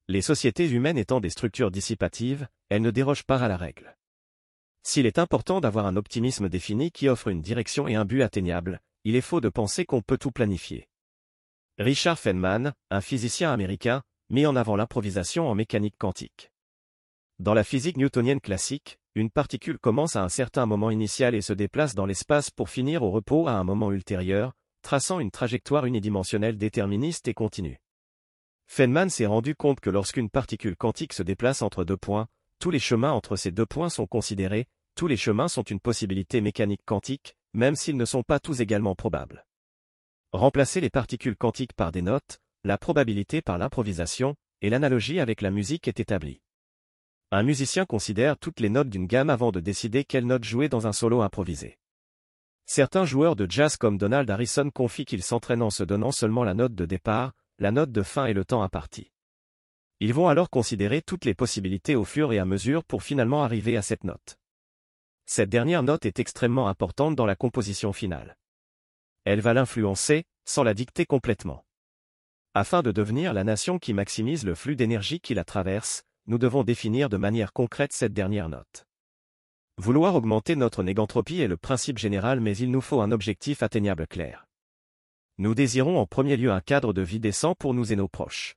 Les 0.08 0.22
sociétés 0.22 0.68
humaines 0.68 0.98
étant 0.98 1.20
des 1.20 1.30
structures 1.30 1.70
dissipatives, 1.70 2.48
elles 2.68 2.82
ne 2.82 2.90
dérogent 2.90 3.22
pas 3.22 3.38
à 3.38 3.46
la 3.46 3.56
règle. 3.56 3.96
S'il 4.82 5.06
est 5.06 5.20
important 5.20 5.60
d'avoir 5.60 5.86
un 5.86 5.96
optimisme 5.96 6.48
défini 6.48 6.90
qui 6.90 7.08
offre 7.08 7.28
une 7.28 7.42
direction 7.42 7.86
et 7.86 7.94
un 7.94 8.04
but 8.04 8.22
atteignables, 8.22 8.80
il 9.04 9.14
est 9.14 9.20
faux 9.20 9.40
de 9.40 9.48
penser 9.48 9.84
qu'on 9.84 10.02
peut 10.02 10.18
tout 10.18 10.32
planifier. 10.32 10.88
Richard 11.78 12.18
Feynman, 12.18 12.72
un 12.90 13.00
physicien 13.00 13.52
américain, 13.52 14.02
mit 14.30 14.46
en 14.46 14.56
avant 14.56 14.74
l'improvisation 14.74 15.48
en 15.48 15.54
mécanique 15.54 15.96
quantique. 15.96 16.50
Dans 17.38 17.54
la 17.54 17.62
physique 17.62 17.98
newtonienne 17.98 18.40
classique, 18.40 18.98
une 19.14 19.30
particule 19.30 19.78
commence 19.78 20.16
à 20.16 20.22
un 20.22 20.28
certain 20.28 20.66
moment 20.66 20.90
initial 20.90 21.34
et 21.34 21.40
se 21.40 21.52
déplace 21.52 21.94
dans 21.94 22.06
l'espace 22.06 22.50
pour 22.50 22.68
finir 22.68 23.02
au 23.02 23.10
repos 23.10 23.48
à 23.48 23.52
un 23.52 23.64
moment 23.64 23.90
ultérieur, 23.90 24.52
traçant 24.82 25.20
une 25.20 25.30
trajectoire 25.30 25.86
unidimensionnelle 25.86 26.56
déterministe 26.56 27.28
et 27.28 27.34
continue. 27.34 27.80
Feynman 28.66 29.08
s'est 29.08 29.26
rendu 29.26 29.54
compte 29.54 29.80
que 29.80 29.90
lorsqu'une 29.90 30.30
particule 30.30 30.76
quantique 30.76 31.12
se 31.14 31.22
déplace 31.22 31.62
entre 31.62 31.84
deux 31.84 31.96
points, 31.96 32.28
tous 32.58 32.70
les 32.70 32.78
chemins 32.78 33.12
entre 33.12 33.36
ces 33.36 33.50
deux 33.50 33.66
points 33.66 33.88
sont 33.88 34.06
considérés, 34.06 34.66
tous 34.94 35.06
les 35.06 35.16
chemins 35.16 35.48
sont 35.48 35.62
une 35.62 35.80
possibilité 35.80 36.40
mécanique 36.40 36.82
quantique, 36.84 37.34
même 37.54 37.76
s'ils 37.76 37.96
ne 37.96 38.04
sont 38.04 38.22
pas 38.22 38.40
tous 38.40 38.60
également 38.60 38.94
probables. 38.94 39.46
Remplacer 40.32 40.80
les 40.80 40.90
particules 40.90 41.36
quantiques 41.36 41.72
par 41.72 41.92
des 41.92 42.02
notes, 42.02 42.40
la 42.64 42.76
probabilité 42.76 43.40
par 43.40 43.58
l'improvisation, 43.58 44.34
et 44.60 44.70
l'analogie 44.70 45.20
avec 45.20 45.40
la 45.40 45.50
musique 45.50 45.88
est 45.88 46.00
établie. 46.00 46.40
Un 47.30 47.42
musicien 47.42 47.84
considère 47.84 48.38
toutes 48.38 48.58
les 48.58 48.70
notes 48.70 48.88
d'une 48.88 49.06
gamme 49.06 49.28
avant 49.28 49.52
de 49.52 49.60
décider 49.60 50.04
quelle 50.04 50.26
note 50.26 50.44
jouer 50.44 50.70
dans 50.70 50.86
un 50.86 50.94
solo 50.94 51.20
improvisé. 51.20 51.78
Certains 52.64 53.04
joueurs 53.04 53.36
de 53.36 53.46
jazz 53.50 53.76
comme 53.76 53.98
Donald 53.98 54.30
Harrison 54.30 54.70
confient 54.70 55.04
qu'ils 55.04 55.22
s'entraînent 55.22 55.62
en 55.62 55.68
se 55.68 55.84
donnant 55.84 56.10
seulement 56.10 56.42
la 56.42 56.54
note 56.54 56.74
de 56.74 56.86
départ, 56.86 57.32
la 57.58 57.70
note 57.70 57.92
de 57.92 58.02
fin 58.02 58.24
et 58.24 58.32
le 58.32 58.46
temps 58.46 58.62
imparti. 58.62 59.12
Ils 60.00 60.14
vont 60.14 60.28
alors 60.28 60.48
considérer 60.48 61.02
toutes 61.02 61.26
les 61.26 61.34
possibilités 61.34 61.96
au 61.96 62.04
fur 62.04 62.32
et 62.32 62.38
à 62.38 62.46
mesure 62.46 62.82
pour 62.82 63.02
finalement 63.02 63.44
arriver 63.44 63.76
à 63.76 63.82
cette 63.82 64.04
note. 64.04 64.38
Cette 65.26 65.50
dernière 65.50 65.82
note 65.82 66.06
est 66.06 66.20
extrêmement 66.20 66.68
importante 66.68 67.14
dans 67.14 67.26
la 67.26 67.36
composition 67.36 67.92
finale. 67.92 68.38
Elle 69.24 69.40
va 69.40 69.52
l'influencer, 69.52 70.24
sans 70.46 70.62
la 70.62 70.72
dicter 70.72 71.04
complètement. 71.04 71.66
Afin 72.54 72.82
de 72.82 72.90
devenir 72.90 73.34
la 73.34 73.44
nation 73.44 73.78
qui 73.78 73.92
maximise 73.92 74.46
le 74.46 74.54
flux 74.54 74.76
d'énergie 74.76 75.20
qui 75.20 75.34
la 75.34 75.44
traverse, 75.44 76.04
nous 76.28 76.38
devons 76.38 76.62
définir 76.62 77.08
de 77.08 77.16
manière 77.16 77.52
concrète 77.52 77.92
cette 77.92 78.12
dernière 78.12 78.48
note. 78.48 78.86
Vouloir 79.78 80.14
augmenter 80.14 80.56
notre 80.56 80.82
négantropie 80.82 81.40
est 81.40 81.48
le 81.48 81.56
principe 81.56 81.98
général 81.98 82.40
mais 82.40 82.56
il 82.56 82.70
nous 82.70 82.82
faut 82.82 83.00
un 83.00 83.10
objectif 83.10 83.62
atteignable 83.62 84.06
clair. 84.06 84.46
Nous 85.38 85.54
désirons 85.54 85.98
en 85.98 86.06
premier 86.06 86.36
lieu 86.36 86.52
un 86.52 86.60
cadre 86.60 86.92
de 86.92 87.00
vie 87.00 87.18
décent 87.18 87.54
pour 87.54 87.72
nous 87.72 87.92
et 87.92 87.96
nos 87.96 88.08
proches. 88.08 88.56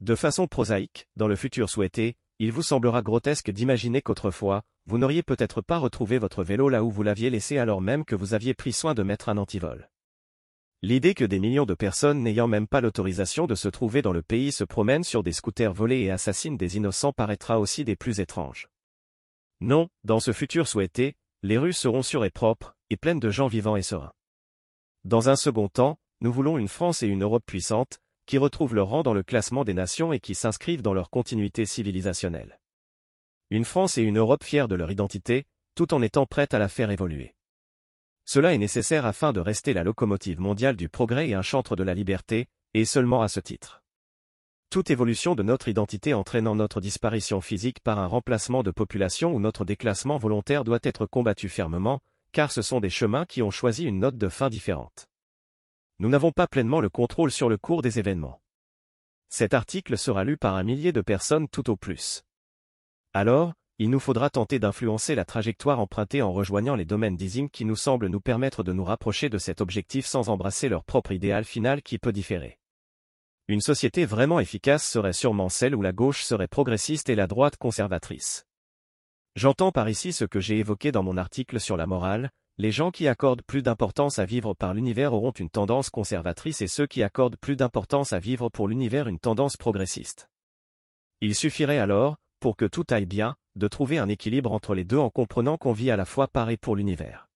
De 0.00 0.16
façon 0.16 0.48
prosaïque, 0.48 1.06
dans 1.14 1.28
le 1.28 1.36
futur 1.36 1.70
souhaité, 1.70 2.16
il 2.40 2.50
vous 2.50 2.62
semblera 2.62 3.02
grotesque 3.02 3.52
d'imaginer 3.52 4.02
qu'autrefois, 4.02 4.62
vous 4.86 4.98
n'auriez 4.98 5.22
peut-être 5.22 5.60
pas 5.60 5.78
retrouvé 5.78 6.18
votre 6.18 6.42
vélo 6.42 6.68
là 6.68 6.82
où 6.82 6.90
vous 6.90 7.04
l'aviez 7.04 7.30
laissé 7.30 7.58
alors 7.58 7.80
même 7.80 8.04
que 8.04 8.16
vous 8.16 8.34
aviez 8.34 8.54
pris 8.54 8.72
soin 8.72 8.94
de 8.94 9.04
mettre 9.04 9.28
un 9.28 9.36
antivol. 9.36 9.88
L'idée 10.84 11.14
que 11.14 11.24
des 11.24 11.38
millions 11.38 11.64
de 11.64 11.74
personnes 11.74 12.24
n'ayant 12.24 12.48
même 12.48 12.66
pas 12.66 12.80
l'autorisation 12.80 13.46
de 13.46 13.54
se 13.54 13.68
trouver 13.68 14.02
dans 14.02 14.12
le 14.12 14.20
pays 14.20 14.50
se 14.50 14.64
promènent 14.64 15.04
sur 15.04 15.22
des 15.22 15.32
scooters 15.32 15.72
volés 15.72 16.00
et 16.00 16.10
assassinent 16.10 16.56
des 16.56 16.76
innocents 16.76 17.12
paraîtra 17.12 17.60
aussi 17.60 17.84
des 17.84 17.94
plus 17.94 18.18
étranges. 18.18 18.66
Non, 19.60 19.88
dans 20.02 20.18
ce 20.18 20.32
futur 20.32 20.66
souhaité, 20.66 21.14
les 21.44 21.56
rues 21.56 21.72
seront 21.72 22.02
sûres 22.02 22.24
et 22.24 22.30
propres, 22.30 22.74
et 22.90 22.96
pleines 22.96 23.20
de 23.20 23.30
gens 23.30 23.46
vivants 23.46 23.76
et 23.76 23.82
sereins. 23.82 24.12
Dans 25.04 25.28
un 25.28 25.36
second 25.36 25.68
temps, 25.68 26.00
nous 26.20 26.32
voulons 26.32 26.58
une 26.58 26.66
France 26.66 27.04
et 27.04 27.06
une 27.06 27.22
Europe 27.22 27.44
puissantes, 27.46 28.00
qui 28.26 28.38
retrouvent 28.38 28.74
leur 28.74 28.88
rang 28.88 29.04
dans 29.04 29.14
le 29.14 29.22
classement 29.22 29.62
des 29.62 29.74
nations 29.74 30.12
et 30.12 30.18
qui 30.18 30.34
s'inscrivent 30.34 30.82
dans 30.82 30.94
leur 30.94 31.10
continuité 31.10 31.64
civilisationnelle. 31.64 32.58
Une 33.50 33.64
France 33.64 33.98
et 33.98 34.02
une 34.02 34.18
Europe 34.18 34.42
fières 34.42 34.68
de 34.68 34.74
leur 34.74 34.90
identité, 34.90 35.44
tout 35.76 35.94
en 35.94 36.02
étant 36.02 36.26
prêtes 36.26 36.54
à 36.54 36.58
la 36.58 36.68
faire 36.68 36.90
évoluer. 36.90 37.36
Cela 38.24 38.54
est 38.54 38.58
nécessaire 38.58 39.06
afin 39.06 39.32
de 39.32 39.40
rester 39.40 39.72
la 39.72 39.84
locomotive 39.84 40.40
mondiale 40.40 40.76
du 40.76 40.88
progrès 40.88 41.28
et 41.28 41.34
un 41.34 41.42
chantre 41.42 41.76
de 41.76 41.82
la 41.82 41.94
liberté, 41.94 42.48
et 42.74 42.84
seulement 42.84 43.22
à 43.22 43.28
ce 43.28 43.40
titre. 43.40 43.82
Toute 44.70 44.90
évolution 44.90 45.34
de 45.34 45.42
notre 45.42 45.68
identité 45.68 46.14
entraînant 46.14 46.54
notre 46.54 46.80
disparition 46.80 47.40
physique 47.42 47.80
par 47.80 47.98
un 47.98 48.06
remplacement 48.06 48.62
de 48.62 48.70
population 48.70 49.34
ou 49.34 49.38
notre 49.38 49.66
déclassement 49.66 50.16
volontaire 50.16 50.64
doit 50.64 50.78
être 50.82 51.04
combattu 51.04 51.50
fermement, 51.50 52.00
car 52.32 52.50
ce 52.50 52.62
sont 52.62 52.80
des 52.80 52.88
chemins 52.88 53.26
qui 53.26 53.42
ont 53.42 53.50
choisi 53.50 53.84
une 53.84 53.98
note 53.98 54.16
de 54.16 54.28
fin 54.30 54.48
différente. 54.48 55.08
Nous 55.98 56.08
n'avons 56.08 56.32
pas 56.32 56.46
pleinement 56.46 56.80
le 56.80 56.88
contrôle 56.88 57.30
sur 57.30 57.50
le 57.50 57.58
cours 57.58 57.82
des 57.82 57.98
événements. 57.98 58.40
Cet 59.28 59.52
article 59.52 59.98
sera 59.98 60.24
lu 60.24 60.38
par 60.38 60.56
un 60.56 60.62
millier 60.62 60.92
de 60.92 61.02
personnes 61.02 61.48
tout 61.48 61.68
au 61.68 61.76
plus. 61.76 62.22
Alors, 63.12 63.52
il 63.82 63.90
nous 63.90 63.98
faudra 63.98 64.30
tenter 64.30 64.60
d'influencer 64.60 65.16
la 65.16 65.24
trajectoire 65.24 65.80
empruntée 65.80 66.22
en 66.22 66.32
rejoignant 66.32 66.76
les 66.76 66.84
domaines 66.84 67.16
d'easing 67.16 67.50
qui 67.50 67.64
nous 67.64 67.74
semblent 67.74 68.06
nous 68.06 68.20
permettre 68.20 68.62
de 68.62 68.72
nous 68.72 68.84
rapprocher 68.84 69.28
de 69.28 69.38
cet 69.38 69.60
objectif 69.60 70.06
sans 70.06 70.28
embrasser 70.28 70.68
leur 70.68 70.84
propre 70.84 71.10
idéal 71.10 71.44
final 71.44 71.82
qui 71.82 71.98
peut 71.98 72.12
différer. 72.12 72.60
Une 73.48 73.60
société 73.60 74.04
vraiment 74.04 74.38
efficace 74.38 74.88
serait 74.88 75.12
sûrement 75.12 75.48
celle 75.48 75.74
où 75.74 75.82
la 75.82 75.90
gauche 75.90 76.22
serait 76.22 76.46
progressiste 76.46 77.08
et 77.08 77.16
la 77.16 77.26
droite 77.26 77.56
conservatrice. 77.56 78.46
J'entends 79.34 79.72
par 79.72 79.88
ici 79.88 80.12
ce 80.12 80.26
que 80.26 80.38
j'ai 80.38 80.60
évoqué 80.60 80.92
dans 80.92 81.02
mon 81.02 81.16
article 81.16 81.58
sur 81.58 81.76
la 81.76 81.88
morale, 81.88 82.30
les 82.58 82.70
gens 82.70 82.92
qui 82.92 83.08
accordent 83.08 83.42
plus 83.42 83.62
d'importance 83.62 84.20
à 84.20 84.24
vivre 84.24 84.54
par 84.54 84.74
l'univers 84.74 85.12
auront 85.12 85.32
une 85.32 85.50
tendance 85.50 85.90
conservatrice 85.90 86.62
et 86.62 86.68
ceux 86.68 86.86
qui 86.86 87.02
accordent 87.02 87.36
plus 87.36 87.56
d'importance 87.56 88.12
à 88.12 88.20
vivre 88.20 88.48
pour 88.48 88.68
l'univers 88.68 89.08
une 89.08 89.18
tendance 89.18 89.56
progressiste. 89.56 90.28
Il 91.20 91.34
suffirait 91.34 91.78
alors, 91.78 92.16
pour 92.38 92.56
que 92.56 92.64
tout 92.64 92.84
aille 92.90 93.06
bien, 93.06 93.34
de 93.56 93.68
trouver 93.68 93.98
un 93.98 94.08
équilibre 94.08 94.52
entre 94.52 94.74
les 94.74 94.84
deux 94.84 94.98
en 94.98 95.10
comprenant 95.10 95.56
qu'on 95.56 95.72
vit 95.72 95.90
à 95.90 95.96
la 95.96 96.04
fois 96.04 96.28
par 96.28 96.50
et 96.50 96.56
pour 96.56 96.76
l'univers. 96.76 97.28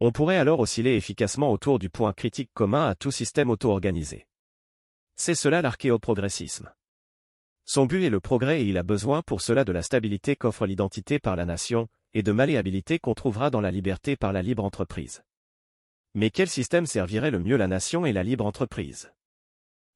On 0.00 0.12
pourrait 0.12 0.38
alors 0.38 0.60
osciller 0.60 0.96
efficacement 0.96 1.50
autour 1.50 1.78
du 1.78 1.90
point 1.90 2.12
critique 2.12 2.50
commun 2.54 2.88
à 2.88 2.94
tout 2.94 3.10
système 3.10 3.50
auto-organisé. 3.50 4.26
C'est 5.16 5.34
cela 5.34 5.62
l'archéoprogressisme. 5.62 6.72
Son 7.64 7.86
but 7.86 8.04
est 8.04 8.10
le 8.10 8.20
progrès 8.20 8.62
et 8.62 8.64
il 8.64 8.76
a 8.76 8.82
besoin 8.82 9.22
pour 9.22 9.40
cela 9.40 9.64
de 9.64 9.72
la 9.72 9.82
stabilité 9.82 10.36
qu'offre 10.36 10.66
l'identité 10.66 11.18
par 11.18 11.36
la 11.36 11.46
nation, 11.46 11.88
et 12.12 12.22
de 12.22 12.32
malléabilité 12.32 12.98
qu'on 12.98 13.14
trouvera 13.14 13.50
dans 13.50 13.60
la 13.60 13.70
liberté 13.70 14.16
par 14.16 14.32
la 14.32 14.42
libre 14.42 14.64
entreprise. 14.64 15.22
Mais 16.14 16.30
quel 16.30 16.48
système 16.48 16.86
servirait 16.86 17.32
le 17.32 17.40
mieux 17.40 17.56
la 17.56 17.66
nation 17.66 18.06
et 18.06 18.12
la 18.12 18.22
libre 18.22 18.46
entreprise? 18.46 19.12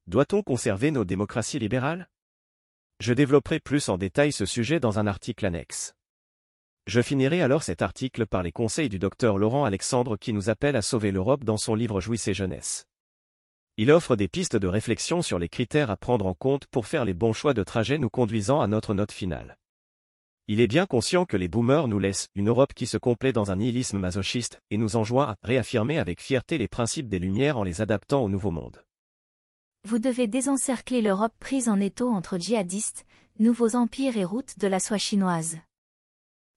Doit-on 0.06 0.42
conserver 0.42 0.90
nos 0.90 1.04
démocraties 1.04 1.58
libérales? 1.58 2.08
Je 3.00 3.12
développerai 3.12 3.60
plus 3.60 3.88
en 3.88 3.96
détail 3.96 4.32
ce 4.32 4.44
sujet 4.44 4.80
dans 4.80 4.98
un 4.98 5.06
article 5.06 5.46
annexe. 5.46 5.94
Je 6.86 7.00
finirai 7.00 7.42
alors 7.42 7.62
cet 7.62 7.82
article 7.82 8.26
par 8.26 8.42
les 8.42 8.50
conseils 8.50 8.88
du 8.88 8.98
docteur 8.98 9.38
Laurent 9.38 9.64
Alexandre 9.64 10.16
qui 10.16 10.32
nous 10.32 10.50
appelle 10.50 10.74
à 10.74 10.82
sauver 10.82 11.12
l'Europe 11.12 11.44
dans 11.44 11.58
son 11.58 11.74
livre 11.74 12.00
Jouissez 12.00 12.34
jeunesse. 12.34 12.86
Il 13.76 13.92
offre 13.92 14.16
des 14.16 14.26
pistes 14.26 14.56
de 14.56 14.66
réflexion 14.66 15.22
sur 15.22 15.38
les 15.38 15.48
critères 15.48 15.90
à 15.90 15.96
prendre 15.96 16.26
en 16.26 16.34
compte 16.34 16.66
pour 16.66 16.86
faire 16.86 17.04
les 17.04 17.14
bons 17.14 17.32
choix 17.32 17.54
de 17.54 17.62
trajet 17.62 17.98
nous 17.98 18.10
conduisant 18.10 18.60
à 18.60 18.66
notre 18.66 18.94
note 18.94 19.12
finale. 19.12 19.58
Il 20.48 20.60
est 20.60 20.66
bien 20.66 20.86
conscient 20.86 21.26
que 21.26 21.36
les 21.36 21.46
boomers 21.46 21.86
nous 21.86 21.98
laissent 21.98 22.28
une 22.34 22.48
Europe 22.48 22.72
qui 22.74 22.86
se 22.86 22.96
complaît 22.96 23.34
dans 23.34 23.52
un 23.52 23.56
nihilisme 23.56 23.98
masochiste 23.98 24.60
et 24.70 24.78
nous 24.78 24.96
enjoint 24.96 25.28
à 25.28 25.36
réaffirmer 25.42 25.98
avec 25.98 26.20
fierté 26.20 26.58
les 26.58 26.68
principes 26.68 27.08
des 27.08 27.18
Lumières 27.18 27.58
en 27.58 27.62
les 27.62 27.82
adaptant 27.82 28.24
au 28.24 28.28
nouveau 28.28 28.50
monde. 28.50 28.82
Vous 29.88 29.98
devez 29.98 30.26
désencercler 30.26 31.00
l'Europe 31.00 31.32
prise 31.40 31.70
en 31.70 31.80
étau 31.80 32.10
entre 32.10 32.36
djihadistes, 32.36 33.06
nouveaux 33.38 33.74
empires 33.74 34.18
et 34.18 34.24
routes 34.26 34.58
de 34.58 34.66
la 34.66 34.80
soie 34.80 34.98
chinoise. 34.98 35.56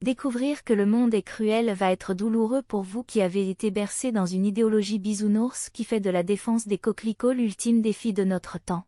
Découvrir 0.02 0.66
que 0.66 0.74
le 0.74 0.86
monde 0.86 1.14
est 1.14 1.22
cruel 1.22 1.72
va 1.72 1.94
être 1.94 2.14
douloureux 2.14 2.62
pour 2.62 2.82
vous 2.82 3.04
qui 3.04 3.22
avez 3.22 3.50
été 3.50 3.72
bercé 3.72 4.12
dans 4.12 4.26
une 4.26 4.46
idéologie 4.46 5.00
bisounours 5.00 5.70
qui 5.70 5.86
fait 5.86 6.02
de 6.02 6.10
la 6.10 6.24
défense 6.24 6.68
des 6.68 6.78
coquelicots 6.78 7.32
l'ultime 7.32 7.82
défi 7.82 8.12
de 8.12 8.26
notre 8.26 8.60
temps. 8.60 8.84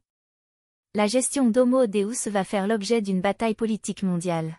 La 0.93 1.07
gestion 1.07 1.49
d'Homo 1.49 1.87
Deus 1.87 2.27
va 2.29 2.43
faire 2.43 2.67
l'objet 2.67 2.99
d'une 2.99 3.21
bataille 3.21 3.55
politique 3.55 4.03
mondiale. 4.03 4.57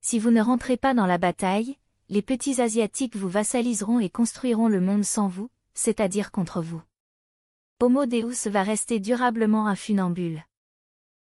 Si 0.00 0.20
vous 0.20 0.30
ne 0.30 0.40
rentrez 0.40 0.76
pas 0.76 0.94
dans 0.94 1.06
la 1.06 1.18
bataille, 1.18 1.76
les 2.08 2.22
petits 2.22 2.60
Asiatiques 2.60 3.16
vous 3.16 3.28
vassaliseront 3.28 3.98
et 3.98 4.10
construiront 4.10 4.68
le 4.68 4.80
monde 4.80 5.04
sans 5.04 5.26
vous, 5.26 5.50
c'est-à-dire 5.74 6.30
contre 6.30 6.62
vous. 6.62 6.82
Homo 7.78 8.06
Deus 8.06 8.48
va 8.48 8.62
rester 8.62 9.00
durablement 9.00 9.66
un 9.66 9.76
funambule. 9.76 10.42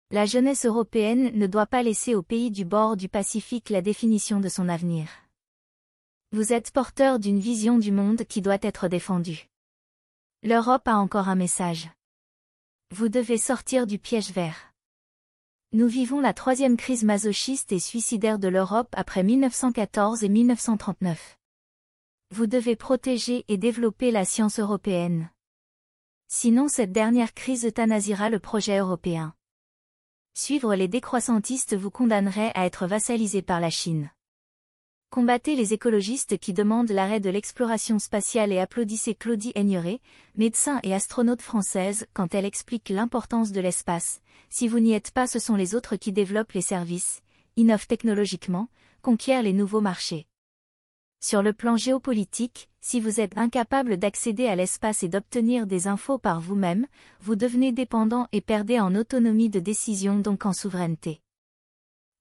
La 0.09 0.25
jeunesse 0.25 0.65
européenne 0.65 1.29
ne 1.37 1.45
doit 1.45 1.67
pas 1.67 1.83
laisser 1.83 2.15
au 2.15 2.23
pays 2.23 2.49
du 2.49 2.65
bord 2.65 2.97
du 2.97 3.07
Pacifique 3.07 3.69
la 3.69 3.83
définition 3.83 4.39
de 4.39 4.49
son 4.49 4.67
avenir. 4.67 5.09
Vous 6.31 6.51
êtes 6.51 6.71
porteur 6.71 7.19
d'une 7.19 7.39
vision 7.39 7.77
du 7.77 7.91
monde 7.91 8.23
qui 8.23 8.41
doit 8.41 8.57
être 8.63 8.87
défendue. 8.87 9.47
L'Europe 10.41 10.87
a 10.87 10.97
encore 10.97 11.29
un 11.29 11.35
message. 11.35 11.91
Vous 12.95 13.09
devez 13.09 13.37
sortir 13.37 13.85
du 13.85 13.99
piège 13.99 14.31
vert. 14.31 14.73
Nous 15.71 15.87
vivons 15.87 16.19
la 16.19 16.33
troisième 16.33 16.77
crise 16.77 17.03
masochiste 17.03 17.71
et 17.73 17.79
suicidaire 17.79 18.39
de 18.39 18.47
l'Europe 18.47 18.89
après 18.93 19.21
1914 19.21 20.23
et 20.23 20.29
1939. 20.29 21.37
Vous 22.31 22.47
devez 22.47 22.75
protéger 22.75 23.45
et 23.49 23.57
développer 23.57 24.09
la 24.09 24.25
science 24.25 24.59
européenne. 24.59 25.29
Sinon 26.31 26.67
cette 26.67 26.91
dernière 26.91 27.33
crise 27.33 27.65
euthanasiera 27.65 28.29
le 28.29 28.37
projet 28.37 28.77
européen. 28.77 29.33
Suivre 30.35 30.75
les 30.75 30.87
décroissantistes 30.87 31.75
vous 31.75 31.89
condamnerait 31.89 32.51
à 32.53 32.67
être 32.67 32.85
vassalisé 32.85 33.41
par 33.41 33.59
la 33.59 33.71
Chine. 33.71 34.11
Combattez 35.09 35.55
les 35.55 35.73
écologistes 35.73 36.37
qui 36.37 36.53
demandent 36.53 36.91
l'arrêt 36.91 37.19
de 37.19 37.31
l'exploration 37.31 37.97
spatiale 37.97 38.53
et 38.53 38.59
applaudissez 38.59 39.15
Claudie 39.15 39.53
Aigneret, 39.55 40.01
médecin 40.35 40.79
et 40.83 40.93
astronaute 40.93 41.41
française, 41.41 42.05
quand 42.13 42.35
elle 42.35 42.45
explique 42.45 42.89
l'importance 42.89 43.51
de 43.51 43.59
l'espace. 43.59 44.21
Si 44.51 44.67
vous 44.67 44.79
n'y 44.79 44.93
êtes 44.93 45.09
pas, 45.09 45.25
ce 45.25 45.39
sont 45.39 45.55
les 45.55 45.73
autres 45.73 45.95
qui 45.95 46.11
développent 46.11 46.51
les 46.51 46.61
services, 46.61 47.23
innovent 47.55 47.87
technologiquement, 47.87 48.69
conquièrent 49.01 49.41
les 49.41 49.53
nouveaux 49.53 49.81
marchés. 49.81 50.28
Sur 51.21 51.41
le 51.41 51.51
plan 51.51 51.75
géopolitique, 51.75 52.69
si 52.79 53.01
vous 53.01 53.19
êtes 53.19 53.37
incapable 53.37 53.97
d'accéder 53.97 54.47
à 54.47 54.55
l'espace 54.55 55.03
et 55.03 55.09
d'obtenir 55.09 55.67
des 55.67 55.87
infos 55.87 56.17
par 56.17 56.39
vous-même, 56.39 56.87
vous 57.19 57.35
devenez 57.35 57.73
dépendant 57.73 58.27
et 58.31 58.39
perdez 58.39 58.79
en 58.79 58.95
autonomie 58.95 59.49
de 59.49 59.59
décision 59.59 60.17
donc 60.19 60.45
en 60.45 60.53
souveraineté. 60.53 61.19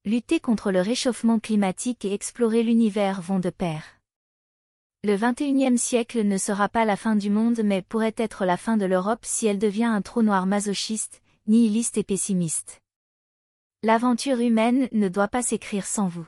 Lutter 0.04 0.40
contre 0.40 0.72
le 0.72 0.80
réchauffement 0.80 1.38
climatique 1.38 2.04
et 2.04 2.12
explorer 2.12 2.64
l'univers 2.64 3.20
vont 3.20 3.38
de 3.38 3.50
pair. 3.50 3.84
Le 5.04 5.16
XXIe 5.16 5.78
siècle 5.78 6.24
ne 6.24 6.38
sera 6.38 6.68
pas 6.68 6.84
la 6.84 6.96
fin 6.96 7.14
du 7.14 7.30
monde 7.30 7.60
mais 7.62 7.82
pourrait 7.82 8.14
être 8.16 8.44
la 8.44 8.56
fin 8.56 8.76
de 8.76 8.84
l'Europe 8.84 9.24
si 9.24 9.46
elle 9.46 9.60
devient 9.60 9.84
un 9.84 10.02
trou 10.02 10.22
noir 10.22 10.46
masochiste, 10.46 11.22
nihiliste 11.46 11.98
et 11.98 12.04
pessimiste. 12.04 12.80
L'aventure 13.84 14.40
humaine 14.40 14.88
ne 14.90 15.08
doit 15.08 15.28
pas 15.28 15.42
s'écrire 15.42 15.86
sans 15.86 16.08
vous. 16.08 16.26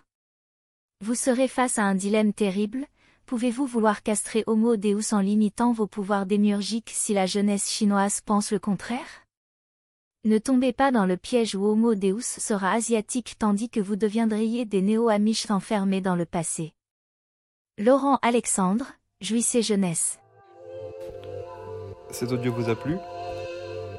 Vous 1.03 1.15
serez 1.15 1.49
face 1.49 1.79
à 1.79 1.85
un 1.85 1.95
dilemme 1.95 2.35
terrible, 2.35 2.85
pouvez-vous 3.25 3.65
vouloir 3.65 4.03
castrer 4.03 4.45
Homo 4.47 4.77
Deus 4.77 5.15
en 5.15 5.21
limitant 5.21 5.73
vos 5.73 5.87
pouvoirs 5.87 6.27
démiurgiques 6.27 6.91
si 6.93 7.15
la 7.15 7.25
jeunesse 7.25 7.71
chinoise 7.71 8.21
pense 8.21 8.53
le 8.53 8.59
contraire? 8.59 9.25
Ne 10.25 10.37
tombez 10.37 10.75
pas 10.75 10.91
dans 10.91 11.07
le 11.07 11.17
piège 11.17 11.55
où 11.55 11.65
Homo 11.65 11.95
Deus 11.95 12.21
sera 12.21 12.73
asiatique 12.73 13.37
tandis 13.39 13.71
que 13.71 13.81
vous 13.81 13.97
deviendriez 13.97 14.67
des 14.67 14.83
néo-amish 14.83 15.51
enfermés 15.51 16.03
dans 16.03 16.17
le 16.17 16.27
passé. 16.27 16.75
Laurent 17.79 18.19
Alexandre, 18.21 18.85
jouissez 19.23 19.63
jeunesse. 19.63 20.19
Cet 22.11 22.31
audio 22.31 22.53
vous 22.53 22.69
a 22.69 22.75
plu? 22.75 22.99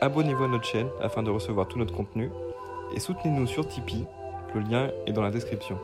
Abonnez-vous 0.02 0.44
à 0.44 0.50
notre 0.50 0.66
chaîne 0.66 0.90
afin 1.02 1.24
de 1.24 1.32
recevoir 1.32 1.68
tout 1.68 1.80
notre 1.80 1.96
contenu 1.96 2.30
et 2.94 3.00
soutenez-nous 3.00 3.48
sur 3.48 3.68
Tipeee, 3.68 4.06
le 4.54 4.62
lien 4.62 4.92
est 5.08 5.14
dans 5.14 5.24
la 5.24 5.32
description. 5.32 5.80